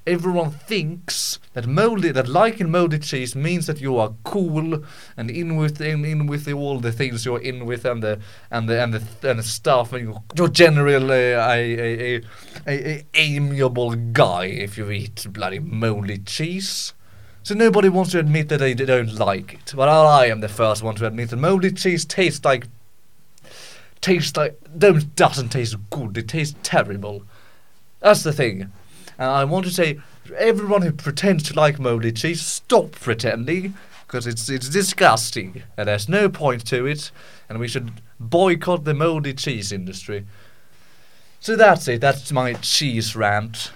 Everyone 0.07 0.51
thinks 0.51 1.39
that 1.53 1.67
moldy 1.67 2.11
that 2.11 2.29
liking 2.29 2.71
moldy 2.71 2.99
cheese 2.99 3.37
means 3.37 3.67
that 3.67 3.81
you 3.81 3.97
are 3.99 4.15
cool 4.25 4.83
and 5.17 5.31
in 5.31 5.57
with 5.57 5.81
in, 5.81 6.05
in 6.05 6.27
with 6.27 6.45
the, 6.45 6.53
all 6.53 6.81
the 6.81 6.93
things 6.93 7.25
you're 7.25 7.41
in 7.41 7.67
with 7.67 7.85
and 7.85 8.03
the 8.03 8.19
and 8.51 8.69
the 8.69 8.83
and 8.83 8.95
the, 8.95 9.29
and 9.29 9.39
the 9.39 9.43
stuff 9.43 9.93
and 9.93 10.05
you're, 10.05 10.23
you're 10.37 10.49
generally 10.49 11.33
a, 11.33 12.17
a, 12.17 12.23
a 12.67 13.05
amiable 13.15 13.95
guy 13.95 14.47
if 14.47 14.79
you 14.79 14.91
eat 14.91 15.27
bloody 15.31 15.59
moldy 15.59 16.19
cheese. 16.19 16.95
So 17.43 17.55
nobody 17.55 17.89
wants 17.89 18.13
to 18.13 18.19
admit 18.19 18.49
that 18.51 18.59
they 18.59 18.75
don't 18.75 19.15
like 19.15 19.55
it, 19.55 19.73
but 19.75 19.89
I 19.89 20.27
am 20.27 20.41
the 20.41 20.49
first 20.49 20.83
one 20.83 20.95
to 20.97 21.07
admit 21.07 21.31
that 21.31 21.37
moldy 21.37 21.73
cheese 21.73 22.05
tastes 22.05 22.45
like 22.45 22.69
tastes 24.01 24.37
like 24.37 24.59
don't 24.77 25.15
doesn't 25.17 25.51
taste 25.51 25.77
good. 25.91 26.17
It 26.17 26.29
tastes 26.29 26.57
terrible. 26.63 27.25
That's 28.01 28.23
the 28.23 28.33
thing. 28.33 28.73
And 29.21 29.29
I 29.29 29.45
want 29.45 29.67
to 29.67 29.71
say, 29.71 30.01
everyone 30.39 30.81
who 30.81 30.93
pretends 30.93 31.43
to 31.45 31.55
like 31.55 31.79
moldy 31.79 32.11
cheese, 32.11 32.41
stop 32.41 32.93
pretending, 32.93 33.75
because 34.07 34.27
it's 34.27 34.49
it's 34.49 34.71
disgusting, 34.71 35.63
and 35.77 35.89
there's 35.89 36.09
no 36.09 36.31
point 36.31 36.67
to 36.69 36.87
it, 36.87 37.11
and 37.47 37.61
we 37.61 37.69
should 37.69 38.01
boycott 38.19 38.85
the 38.85 38.95
moldy 38.95 39.35
cheese 39.35 39.73
industry. 39.73 40.25
So 41.39 41.55
that's 41.55 41.87
it. 41.87 42.01
That's 42.01 42.33
my 42.33 42.55
cheese 42.55 43.15
rant. 43.15 43.73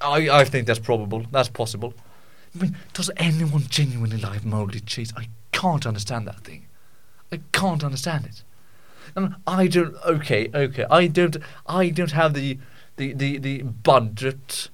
I 0.00 0.30
I 0.30 0.44
think 0.46 0.66
that's 0.66 0.78
probable. 0.78 1.26
That's 1.30 1.50
possible. 1.50 1.92
I 2.54 2.62
mean, 2.62 2.76
does 2.94 3.10
anyone 3.18 3.64
genuinely 3.68 4.16
like 4.16 4.42
moldy 4.42 4.80
cheese? 4.80 5.12
I 5.18 5.28
can't 5.52 5.86
understand 5.86 6.26
that 6.26 6.40
thing. 6.40 6.64
I 7.30 7.40
can't 7.52 7.84
understand 7.84 8.24
it. 8.24 8.42
And 9.14 9.36
I 9.46 9.66
don't. 9.66 9.94
Okay, 10.06 10.48
okay. 10.54 10.86
I 10.90 11.08
don't. 11.08 11.36
I 11.66 11.90
don't 11.90 12.12
have 12.12 12.32
the 12.32 12.58
the 13.00 13.12
the, 13.14 13.38
the 13.38 13.62
budget 13.62 14.68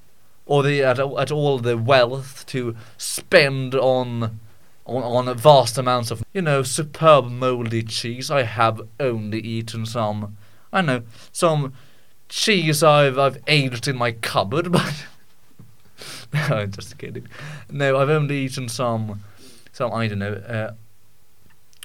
or 0.45 0.63
the 0.63 0.83
at, 0.83 0.99
at 0.99 1.31
all 1.31 1.59
the 1.59 1.79
wealth 1.79 2.45
to 2.47 2.77
spend 2.99 3.75
on. 3.75 4.41
On, 4.89 5.03
on 5.03 5.37
vast 5.37 5.79
amounts 5.79 6.13
of, 6.13 6.23
you 6.33 6.41
know, 6.41 6.63
superb 6.63 7.29
moldy 7.29 7.83
cheese. 7.83 8.31
I 8.31 8.45
have 8.45 8.81
only 9.01 9.41
eaten 9.41 9.85
some, 9.85 10.37
I 10.73 10.81
know, 10.81 11.03
some 11.33 11.73
cheese 12.29 12.85
I've 12.85 13.19
I've 13.19 13.43
aged 13.49 13.89
in 13.89 13.97
my 13.97 14.13
cupboard, 14.13 14.71
but 14.79 15.07
no, 16.33 16.41
I'm 16.59 16.71
just 16.71 16.97
kidding. 16.99 17.27
No, 17.69 17.99
I've 17.99 18.11
only 18.11 18.37
eaten 18.37 18.69
some, 18.69 19.25
some 19.73 19.93
I 19.93 20.07
don't 20.07 20.21
know, 20.21 20.35
uh, 20.35 20.75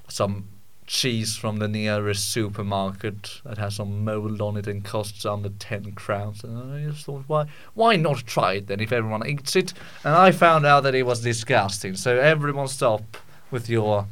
some 0.07 0.47
cheese 0.91 1.37
from 1.37 1.55
the 1.55 1.69
nearest 1.69 2.29
supermarket 2.31 3.39
that 3.45 3.57
has 3.57 3.77
some 3.77 4.03
mold 4.03 4.41
on 4.41 4.57
it 4.57 4.67
and 4.67 4.83
costs 4.83 5.25
under 5.25 5.47
ten 5.47 5.93
crowns. 5.93 6.43
And 6.43 6.73
I 6.73 6.83
just 6.83 7.05
thought, 7.05 7.23
why, 7.27 7.45
why 7.75 7.95
not 7.95 8.17
try 8.27 8.55
it 8.55 8.67
then 8.67 8.81
if 8.81 8.91
everyone 8.91 9.25
eats 9.25 9.55
it? 9.55 9.73
And 10.03 10.13
I 10.13 10.31
found 10.31 10.65
out 10.65 10.81
that 10.83 10.93
it 10.93 11.05
was 11.05 11.21
disgusting. 11.21 11.95
So 11.95 12.19
everyone 12.19 12.67
stop 12.67 13.15
with 13.51 13.69
your 13.69 14.05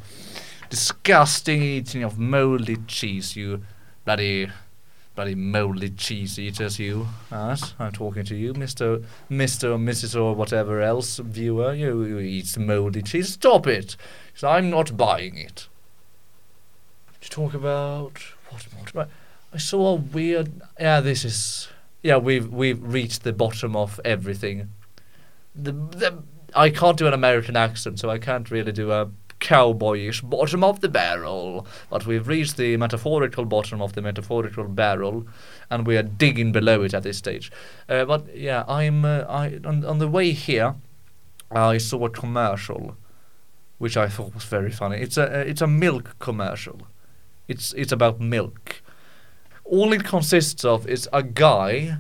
disgusting 0.70 1.62
eating 1.62 2.04
of 2.04 2.18
moldy 2.18 2.78
cheese, 2.88 3.36
you 3.36 3.62
bloody 4.06 4.50
bloody 5.16 5.36
moldy 5.36 5.90
cheese 5.90 6.40
eaters, 6.40 6.80
you. 6.80 7.08
Yes, 7.30 7.74
I'm 7.78 7.92
talking 7.92 8.24
to 8.24 8.36
you, 8.38 8.54
Mister, 8.54 9.02
Mister, 9.28 9.74
or 9.74 9.78
Mrs. 9.78 10.16
or 10.18 10.34
whatever 10.34 10.82
else 10.82 11.18
viewer. 11.18 11.74
You, 11.74 12.06
you 12.06 12.20
eat 12.20 12.58
moldy 12.58 13.02
cheese. 13.02 13.34
Stop 13.34 13.68
it. 13.68 13.98
So 14.34 14.48
I'm 14.48 14.70
not 14.70 14.96
buying 14.96 15.36
it 15.36 15.68
to 17.22 17.30
talk 17.30 17.54
about 17.54 18.20
what 18.50 18.96
more? 18.96 19.08
I 19.54 19.58
saw 19.58 19.94
a 19.94 19.96
weird. 19.96 20.62
Yeah, 20.80 21.02
this 21.02 21.26
is. 21.26 21.70
Yeah, 22.02 22.18
we've 22.18 22.48
we've 22.48 22.82
reached 22.82 23.24
the 23.24 23.34
bottom 23.34 23.76
of 23.76 24.00
everything. 24.06 24.72
The, 25.56 25.72
the 25.72 26.24
I 26.56 26.70
can't 26.70 26.98
do 26.98 27.08
an 27.08 27.14
American 27.14 27.56
accent, 27.56 28.00
so 28.00 28.10
I 28.10 28.20
can't 28.20 28.50
really 28.52 28.72
do 28.72 28.92
a 28.92 29.10
cowboyish 29.40 30.28
bottom 30.30 30.64
of 30.64 30.82
the 30.82 30.90
barrel. 30.90 31.66
But 31.90 32.06
we've 32.06 32.28
reached 32.28 32.58
the 32.58 32.78
metaphorical 32.78 33.46
bottom 33.46 33.82
of 33.82 33.94
the 33.94 34.02
metaphorical 34.02 34.66
barrel, 34.66 35.26
and 35.70 35.88
we 35.88 35.98
are 35.98 36.04
digging 36.04 36.52
below 36.52 36.84
it 36.84 36.94
at 36.94 37.04
this 37.04 37.18
stage. 37.18 37.52
Uh, 37.88 38.06
but 38.06 38.36
yeah, 38.36 38.64
I'm 38.68 39.04
uh, 39.04 39.26
I 39.28 39.60
on, 39.66 39.84
on 39.84 40.00
the 40.00 40.08
way 40.08 40.32
here, 40.32 40.76
I 41.52 41.80
saw 41.80 42.06
a 42.06 42.10
commercial, 42.10 42.96
which 43.80 43.98
I 43.98 44.08
thought 44.08 44.36
was 44.36 44.44
very 44.46 44.72
funny. 44.72 44.98
It's 44.98 45.18
a 45.18 45.24
it's 45.42 45.62
a 45.62 45.68
milk 45.68 46.16
commercial 46.20 46.82
it's 47.50 47.74
it's 47.74 47.92
about 47.92 48.22
milk. 48.22 48.82
All 49.66 49.92
it 49.92 50.04
consists 50.06 50.64
of 50.64 50.88
is 50.88 51.10
a 51.12 51.22
guy, 51.22 51.98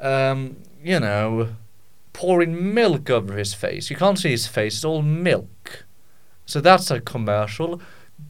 um, 0.00 0.56
you 0.82 1.00
know, 1.00 1.48
pouring 2.12 2.74
milk 2.74 3.08
over 3.08 3.36
his 3.36 3.54
face. 3.54 3.88
You 3.90 3.96
can't 3.96 4.18
see 4.18 4.30
his 4.30 4.46
face; 4.46 4.74
it's 4.74 4.84
all 4.84 5.02
milk. 5.02 5.86
So 6.44 6.60
that's 6.60 6.90
a 6.90 7.00
commercial. 7.00 7.80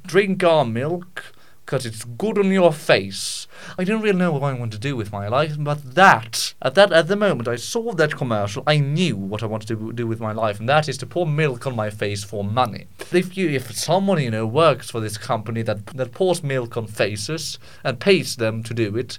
Drink 0.06 0.44
our 0.44 0.64
milk 0.64 1.32
because 1.66 1.84
it's 1.84 2.04
good 2.04 2.38
on 2.38 2.52
your 2.52 2.72
face. 2.72 3.48
I 3.76 3.82
don't 3.82 4.00
really 4.00 4.16
know 4.16 4.30
what 4.30 4.44
I 4.44 4.52
want 4.52 4.72
to 4.72 4.78
do 4.78 4.94
with 4.94 5.10
my 5.10 5.26
life, 5.26 5.56
but 5.58 5.96
that 5.96 6.54
at 6.62 6.76
that 6.76 6.92
at 6.92 7.08
the 7.08 7.16
moment 7.16 7.48
I 7.48 7.56
saw 7.56 7.92
that 7.92 8.16
commercial, 8.16 8.62
I 8.68 8.78
knew 8.78 9.16
what 9.16 9.42
I 9.42 9.46
wanted 9.46 9.66
to 9.68 9.92
do 9.92 10.06
with 10.06 10.20
my 10.20 10.30
life, 10.30 10.60
and 10.60 10.68
that 10.68 10.88
is 10.88 10.96
to 10.98 11.06
pour 11.06 11.26
milk 11.26 11.66
on 11.66 11.74
my 11.74 11.90
face 11.90 12.22
for 12.22 12.44
money. 12.44 12.86
If 13.12 13.36
you 13.36 13.48
if 13.50 13.76
someone 13.76 14.22
you 14.22 14.30
know 14.30 14.46
works 14.46 14.90
for 14.90 15.00
this 15.00 15.18
company 15.18 15.62
that 15.62 15.86
that 15.86 16.12
pours 16.12 16.44
milk 16.44 16.76
on 16.76 16.86
faces 16.86 17.58
and 17.82 17.98
pays 17.98 18.36
them 18.36 18.62
to 18.62 18.72
do 18.72 18.96
it, 18.96 19.18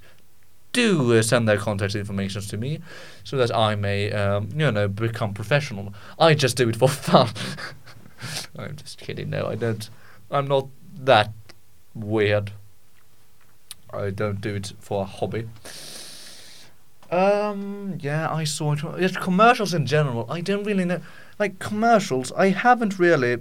do 0.72 1.22
send 1.22 1.50
their 1.50 1.58
contact 1.58 1.96
information 1.96 2.42
to 2.42 2.58
me 2.58 2.80
so 3.26 3.36
that 3.36 3.54
I 3.54 3.76
may, 3.76 4.12
um, 4.14 4.50
you 4.56 4.72
know, 4.72 4.88
become 4.88 5.34
professional. 5.34 5.94
I 6.18 6.34
just 6.34 6.56
do 6.56 6.70
it 6.70 6.78
for 6.78 6.88
fun. 6.88 7.30
I'm 8.58 8.78
just 8.78 9.00
kidding. 9.00 9.32
No, 9.32 9.48
I 9.48 9.56
don't. 9.56 9.90
I'm 10.32 10.48
not 10.48 10.68
that 11.00 11.32
weird. 12.04 12.52
I 13.94 14.10
don't 14.10 14.42
do 14.42 14.56
it 14.56 14.74
for 14.80 15.04
a 15.04 15.06
hobby. 15.06 15.48
Um, 17.10 17.98
yeah, 18.02 18.32
I 18.32 18.44
saw 18.44 18.74
it. 18.74 18.84
It's 18.98 19.16
commercials 19.16 19.74
in 19.74 19.86
general. 19.86 20.26
I 20.30 20.42
don't 20.42 20.64
really 20.64 20.86
know. 20.86 21.02
Like 21.40 21.60
commercials, 21.60 22.32
I 22.34 22.50
haven't 22.50 23.00
really 23.00 23.38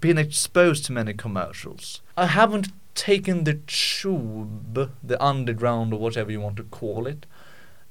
been 0.00 0.18
exposed 0.18 0.84
to 0.86 0.92
many 0.92 1.14
commercials. 1.14 2.00
I 2.16 2.26
haven't 2.26 2.68
taken 2.94 3.44
the 3.44 3.60
tube, 3.66 4.90
the 5.02 5.22
underground, 5.22 5.92
or 5.92 6.00
whatever 6.00 6.32
you 6.32 6.40
want 6.40 6.56
to 6.56 6.64
call 6.64 7.06
it, 7.06 7.26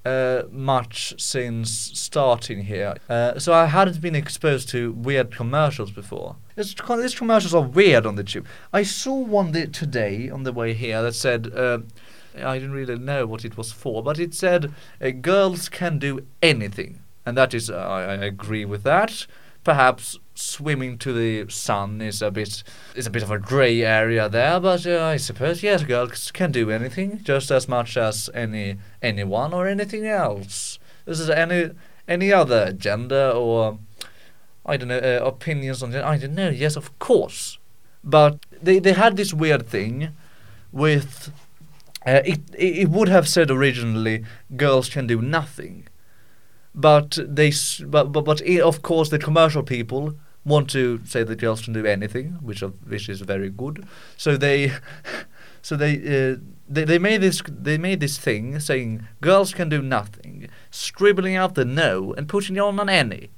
uh, 0.07 0.43
much 0.51 1.13
since 1.17 1.69
starting 1.93 2.63
here. 2.63 2.95
Uh, 3.09 3.37
so 3.39 3.53
I 3.53 3.65
hadn't 3.65 4.01
been 4.01 4.15
exposed 4.15 4.69
to 4.69 4.93
weird 4.93 5.31
commercials 5.31 5.91
before. 5.91 6.35
This, 6.55 6.73
these 6.73 7.15
commercials 7.15 7.53
are 7.53 7.61
weird 7.61 8.05
on 8.05 8.15
the 8.15 8.23
tube. 8.23 8.47
I 8.71 8.83
saw 8.83 9.15
one 9.15 9.51
today 9.51 10.29
on 10.29 10.43
the 10.43 10.53
way 10.53 10.73
here 10.73 11.01
that 11.01 11.15
said, 11.15 11.51
uh, 11.53 11.79
I 12.35 12.57
didn't 12.57 12.71
really 12.71 12.97
know 12.97 13.25
what 13.25 13.45
it 13.45 13.57
was 13.57 13.71
for, 13.71 14.01
but 14.01 14.19
it 14.19 14.33
said, 14.33 14.73
uh, 15.01 15.09
girls 15.09 15.69
can 15.69 15.99
do 15.99 16.25
anything. 16.41 17.01
And 17.25 17.35
that 17.37 17.53
is, 17.53 17.69
I, 17.69 18.03
I 18.03 18.13
agree 18.13 18.65
with 18.65 18.83
that. 18.83 19.27
Perhaps 19.63 20.17
swimming 20.37 20.97
to 20.99 21.13
the 21.13 21.51
sun 21.51 22.01
is 22.01 22.21
a 22.21 22.31
bit 22.31 22.63
is 22.95 23.07
a 23.07 23.09
bit 23.09 23.23
of 23.23 23.31
a 23.31 23.39
grey 23.39 23.81
area 23.83 24.29
there, 24.29 24.59
but 24.59 24.85
uh, 24.85 25.03
I 25.03 25.17
suppose 25.17 25.63
yes, 25.63 25.83
girls 25.83 26.31
can 26.31 26.51
do 26.51 26.69
anything 26.71 27.21
just 27.23 27.51
as 27.51 27.67
much 27.67 27.97
as 27.97 28.29
any 28.33 28.77
anyone 29.01 29.53
or 29.53 29.67
anything 29.67 30.05
else. 30.05 30.79
This 31.05 31.19
is 31.19 31.29
any 31.29 31.71
any 32.07 32.31
other 32.31 32.71
gender 32.71 33.31
or 33.31 33.79
I 34.65 34.77
don't 34.77 34.89
know 34.89 34.99
uh, 34.99 35.25
opinions 35.25 35.81
on 35.81 35.95
I 35.95 36.17
don't 36.17 36.35
know. 36.35 36.49
Yes, 36.49 36.75
of 36.75 36.97
course, 36.99 37.57
but 38.03 38.39
they 38.61 38.79
they 38.79 38.93
had 38.93 39.17
this 39.17 39.33
weird 39.33 39.67
thing 39.67 40.09
with. 40.71 41.31
Uh, 42.05 42.21
it 42.23 42.39
it 42.57 42.89
would 42.89 43.09
have 43.09 43.27
said 43.27 43.51
originally 43.51 44.23
girls 44.55 44.87
can 44.87 45.07
do 45.07 45.21
nothing, 45.21 45.87
but 46.73 47.17
they 47.21 47.51
but 47.85 48.13
but, 48.13 48.21
but 48.21 48.41
of 48.41 48.81
course 48.81 49.09
the 49.09 49.19
commercial 49.19 49.61
people 49.61 50.13
want 50.47 50.69
to 50.69 51.01
say 51.05 51.23
that 51.23 51.35
girls 51.35 51.61
can 51.61 51.73
do 51.73 51.85
anything, 51.85 52.37
which 52.41 52.61
of, 52.61 52.73
which 52.89 53.09
is 53.09 53.21
very 53.21 53.49
good. 53.49 53.85
So 54.15 54.37
they, 54.37 54.71
so 55.61 55.75
they, 55.75 55.95
uh, 55.97 56.37
they 56.69 56.85
they 56.85 56.99
made 56.99 57.21
this 57.21 57.41
they 57.47 57.77
made 57.77 57.99
this 57.99 58.17
thing 58.17 58.59
saying 58.59 59.07
girls 59.21 59.53
can 59.53 59.69
do 59.69 59.81
nothing, 59.81 60.47
scribbling 60.71 61.35
out 61.35 61.55
the 61.55 61.65
no 61.65 62.13
and 62.13 62.29
putting 62.29 62.59
on 62.59 62.79
an 62.79 62.89
any. 62.89 63.29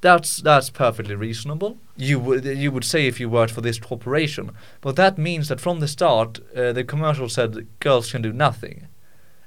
That's 0.00 0.38
that's 0.38 0.70
perfectly 0.70 1.14
reasonable. 1.14 1.78
You 1.96 2.18
would 2.20 2.44
you 2.44 2.70
would 2.70 2.84
say 2.84 3.06
if 3.06 3.20
you 3.20 3.28
worked 3.28 3.52
for 3.52 3.62
this 3.62 3.78
corporation, 3.78 4.50
but 4.80 4.96
that 4.96 5.16
means 5.18 5.48
that 5.48 5.60
from 5.60 5.80
the 5.80 5.88
start 5.88 6.40
uh, 6.56 6.72
the 6.72 6.84
commercial 6.84 7.28
said 7.28 7.66
girls 7.80 8.10
can 8.10 8.22
do 8.22 8.32
nothing, 8.32 8.88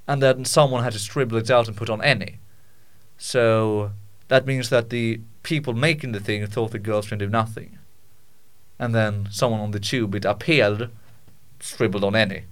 and 0.07 0.21
then 0.21 0.45
someone 0.45 0.83
had 0.83 0.93
to 0.93 0.99
scribble 0.99 1.37
it 1.37 1.51
out 1.51 1.67
and 1.67 1.77
put 1.77 1.89
on 1.89 2.01
any. 2.03 2.39
So 3.17 3.91
that 4.27 4.45
means 4.45 4.69
that 4.69 4.89
the 4.89 5.21
people 5.47 5.73
making 5.73 6.11
the 6.11 6.19
thing 6.19 6.45
thought 6.45 6.71
the 6.71 6.77
girls 6.77 7.07
can 7.07 7.17
do 7.17 7.29
nothing. 7.29 7.77
And 8.77 8.93
then 8.93 9.29
someone 9.31 9.61
on 9.61 9.71
the 9.71 9.79
tube, 9.79 10.13
it 10.13 10.25
appeared, 10.25 10.89
scribbled 11.61 12.03
on 12.03 12.17
any. 12.17 12.43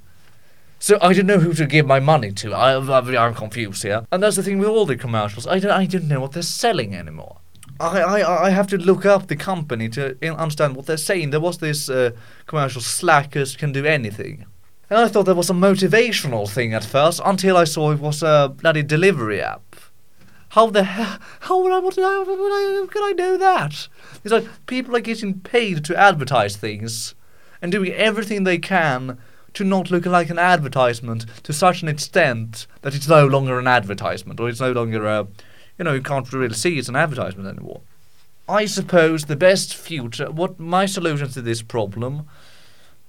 So 0.79 0.97
I 1.01 1.11
didn't 1.11 1.27
know 1.27 1.39
who 1.39 1.53
to 1.53 1.65
give 1.65 1.85
my 1.85 1.99
money 1.99 2.31
to. 2.31 2.53
I, 2.53 2.71
I, 2.73 3.25
I'm 3.25 3.35
confused 3.35 3.83
here. 3.83 4.05
And 4.13 4.23
that's 4.23 4.37
the 4.37 4.43
thing 4.43 4.59
with 4.59 4.69
all 4.69 4.85
the 4.85 4.95
commercials. 4.95 5.45
I, 5.45 5.59
don't, 5.59 5.71
I 5.71 5.85
didn't 5.85 6.07
know 6.07 6.21
what 6.21 6.31
they're 6.31 6.41
selling 6.63 6.95
anymore. 6.95 7.39
I, 7.81 7.99
I, 7.99 8.45
I 8.45 8.49
have 8.51 8.67
to 8.67 8.77
look 8.77 9.05
up 9.05 9.27
the 9.27 9.35
company 9.35 9.89
to 9.89 10.17
understand 10.23 10.77
what 10.77 10.85
they're 10.85 10.95
saying. 10.95 11.31
There 11.31 11.41
was 11.41 11.57
this 11.57 11.89
uh, 11.89 12.11
commercial, 12.45 12.81
Slackers 12.81 13.57
can 13.57 13.73
do 13.73 13.85
anything. 13.85 14.45
And 14.89 14.99
I 14.99 15.09
thought 15.09 15.25
that 15.25 15.35
was 15.35 15.49
a 15.49 15.53
motivational 15.53 16.49
thing 16.49 16.73
at 16.73 16.85
first 16.85 17.19
until 17.25 17.57
I 17.57 17.65
saw 17.65 17.91
it 17.91 17.99
was 17.99 18.23
a 18.23 18.55
bloody 18.55 18.83
delivery 18.83 19.41
app. 19.41 19.64
How 20.55 20.69
the 20.69 20.85
hell? 20.85 21.19
How 21.41 21.61
would 21.61 21.73
I, 21.73 21.79
what 21.79 21.99
I, 21.99 22.19
would 22.19 22.29
I, 22.29 22.87
could 22.89 23.03
I 23.03 23.11
know 23.11 23.35
that? 23.35 23.89
It's 24.23 24.31
like 24.31 24.47
people 24.67 24.95
are 24.95 25.01
getting 25.01 25.41
paid 25.41 25.83
to 25.83 25.97
advertise 25.97 26.55
things 26.55 27.13
and 27.61 27.73
doing 27.73 27.91
everything 27.91 28.45
they 28.45 28.57
can 28.57 29.17
to 29.55 29.65
not 29.65 29.91
look 29.91 30.05
like 30.05 30.29
an 30.29 30.39
advertisement 30.39 31.25
to 31.43 31.51
such 31.51 31.81
an 31.81 31.89
extent 31.89 32.67
that 32.83 32.95
it's 32.95 33.09
no 33.09 33.27
longer 33.27 33.59
an 33.59 33.67
advertisement 33.67 34.39
or 34.39 34.47
it's 34.47 34.61
no 34.61 34.71
longer 34.71 35.05
a, 35.05 35.27
you 35.77 35.83
know, 35.83 35.91
you 35.91 36.01
can't 36.01 36.31
really 36.31 36.55
see 36.55 36.77
it's 36.77 36.87
an 36.87 36.95
advertisement 36.95 37.49
anymore. 37.49 37.81
I 38.47 38.65
suppose 38.65 39.25
the 39.25 39.35
best 39.35 39.75
future, 39.75 40.31
what 40.31 40.57
my 40.57 40.85
solution 40.85 41.27
to 41.31 41.41
this 41.41 41.63
problem 41.63 42.29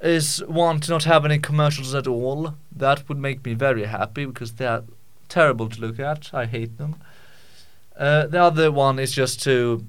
is 0.02 0.42
one 0.48 0.80
to 0.80 0.90
not 0.90 1.04
have 1.04 1.24
any 1.24 1.38
commercials 1.38 1.94
at 1.94 2.08
all. 2.08 2.56
That 2.74 3.08
would 3.08 3.18
make 3.18 3.44
me 3.44 3.54
very 3.54 3.84
happy 3.84 4.26
because 4.26 4.54
they 4.54 4.66
are 4.66 4.82
terrible 5.28 5.68
to 5.68 5.80
look 5.80 6.00
at. 6.00 6.34
I 6.34 6.46
hate 6.46 6.76
them. 6.76 6.96
Uh, 7.96 8.26
the 8.26 8.40
other 8.40 8.70
one 8.70 8.98
is 8.98 9.12
just 9.12 9.42
to, 9.44 9.86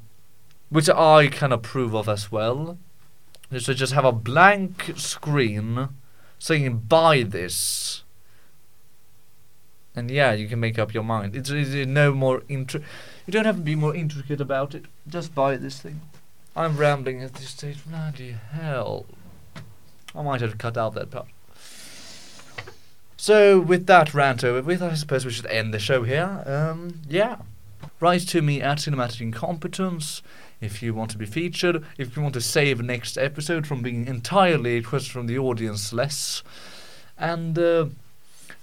which 0.70 0.90
I 0.90 1.28
can 1.28 1.52
approve 1.52 1.94
of 1.94 2.08
as 2.08 2.32
well, 2.32 2.78
is 3.52 3.66
to 3.66 3.76
just 3.76 3.94
have 3.94 4.06
a 4.06 4.12
blank 4.12 4.94
screen 4.96 5.90
saying 6.40 6.84
buy 6.88 7.24
this. 7.24 8.04
And 9.96 10.12
yeah, 10.12 10.34
you 10.34 10.48
can 10.48 10.60
make 10.60 10.78
up 10.78 10.94
your 10.94 11.04
mind. 11.04 11.36
It's, 11.36 11.50
it's 11.50 11.88
no 11.88 12.14
more 12.14 12.42
intri- 12.42 12.84
You 13.26 13.32
don't 13.32 13.46
have 13.46 13.56
to 13.56 13.62
be 13.62 13.76
more 13.76 13.96
intricate 13.96 14.40
about 14.40 14.76
it. 14.76 14.86
Just 15.08 15.34
buy 15.34 15.58
this 15.58 15.80
thing. 15.82 16.02
I'm 16.56 16.78
rambling 16.78 17.22
at 17.24 17.34
this 17.34 17.50
stage. 17.50 17.80
Bloody 17.86 18.36
hell. 18.52 19.06
I 20.16 20.22
might 20.22 20.42
have 20.42 20.58
cut 20.58 20.78
out 20.78 20.94
that 20.94 21.12
part. 21.12 21.28
So, 23.18 23.60
with 23.60 23.88
that 23.88 24.14
rant 24.14 24.44
over 24.44 24.62
with, 24.62 24.84
I 24.84 24.94
suppose 24.94 25.26
we 25.26 25.32
should 25.32 25.48
end 25.48 25.74
the 25.74 25.80
show 25.80 26.04
here. 26.04 26.44
Um, 26.46 27.02
yeah. 27.10 27.38
Write 28.00 28.28
to 28.30 28.42
me 28.42 28.62
at 28.62 28.80
Cinematic 28.80 29.22
Incompetence 29.22 30.22
if 30.62 30.82
you 30.82 30.94
want 30.94 31.12
to 31.12 31.18
be 31.18 31.26
featured, 31.26 31.84
if 31.98 32.16
you 32.16 32.22
want 32.22 32.34
to 32.34 32.42
save 32.42 32.82
next 32.82 33.18
episode 33.18 33.68
from 33.68 33.82
being 33.82 34.08
entirely 34.08 34.78
a 34.78 34.82
question 34.82 35.14
from 35.14 35.28
the 35.28 35.38
audience 35.38 35.94
less. 35.94 36.42
And 37.18 37.58
uh, 37.58 37.88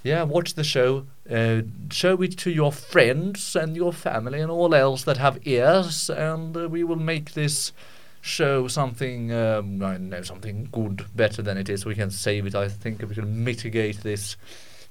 yeah, 0.02 0.22
watch 0.24 0.54
the 0.54 0.64
show. 0.64 1.06
Uh, 1.30 1.62
show 1.90 2.20
it 2.22 2.36
to 2.38 2.50
your 2.50 2.72
friends 2.72 3.56
and 3.56 3.76
your 3.76 3.92
family 3.92 4.40
and 4.40 4.50
all 4.50 4.74
else 4.74 5.04
that 5.04 5.16
have 5.16 5.38
ears, 5.46 6.10
and 6.10 6.56
uh, 6.56 6.68
we 6.68 6.84
will 6.84 6.96
make 6.96 7.32
this 7.32 7.72
show 8.20 8.66
something, 8.68 9.32
um, 9.32 9.82
I 9.82 9.98
know, 9.98 10.22
something 10.22 10.68
good, 10.72 11.06
better 11.14 11.42
than 11.42 11.56
it 11.56 11.68
is. 11.68 11.84
We 11.84 11.94
can 11.94 12.10
save 12.10 12.46
it. 12.46 12.54
I 12.54 12.68
think 12.68 13.02
if 13.02 13.08
we 13.08 13.14
can 13.14 13.44
mitigate 13.44 14.02
this 14.02 14.36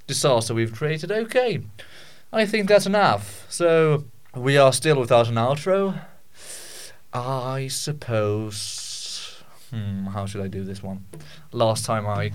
disaster 0.07 0.53
we've 0.53 0.73
created. 0.73 1.11
Okay, 1.11 1.61
I 2.31 2.45
think 2.45 2.67
that's 2.67 2.85
enough. 2.85 3.45
So 3.49 4.05
we 4.35 4.57
are 4.57 4.73
still 4.73 4.99
without 4.99 5.27
an 5.29 5.35
outro. 5.35 6.05
I 7.13 7.67
suppose. 7.67 9.43
Hmm, 9.69 10.07
how 10.07 10.25
should 10.25 10.41
I 10.41 10.47
do 10.47 10.63
this 10.63 10.81
one? 10.81 11.05
Last 11.51 11.85
time 11.85 12.07
I. 12.07 12.31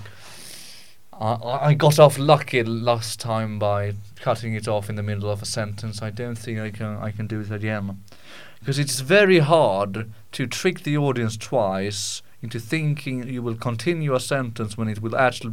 I, 1.21 1.69
I 1.71 1.75
got 1.75 1.99
off 1.99 2.17
lucky 2.17 2.63
last 2.63 3.19
time 3.19 3.59
by 3.59 3.95
cutting 4.21 4.55
it 4.55 4.69
off 4.69 4.89
in 4.89 4.95
the 4.95 5.03
middle 5.03 5.29
of 5.29 5.43
a 5.43 5.47
sentence. 5.47 6.01
I 6.01 6.11
don't 6.11 6.37
think 6.37 6.61
I 6.61 6.71
can 6.71 6.97
I 6.99 7.11
can 7.11 7.27
do 7.27 7.41
it 7.41 7.51
again, 7.51 8.05
because 8.61 8.79
it's 8.79 9.01
very 9.01 9.41
hard 9.41 10.13
to 10.33 10.47
trick 10.47 10.85
the 10.85 10.97
audience 10.97 11.37
twice 11.37 12.23
into 12.41 12.61
thinking 12.61 13.29
you 13.29 13.43
will 13.43 13.57
continue 13.57 14.15
a 14.15 14.21
sentence 14.21 14.79
when 14.79 14.89
it 14.89 15.03
will 15.03 15.17
actually 15.17 15.51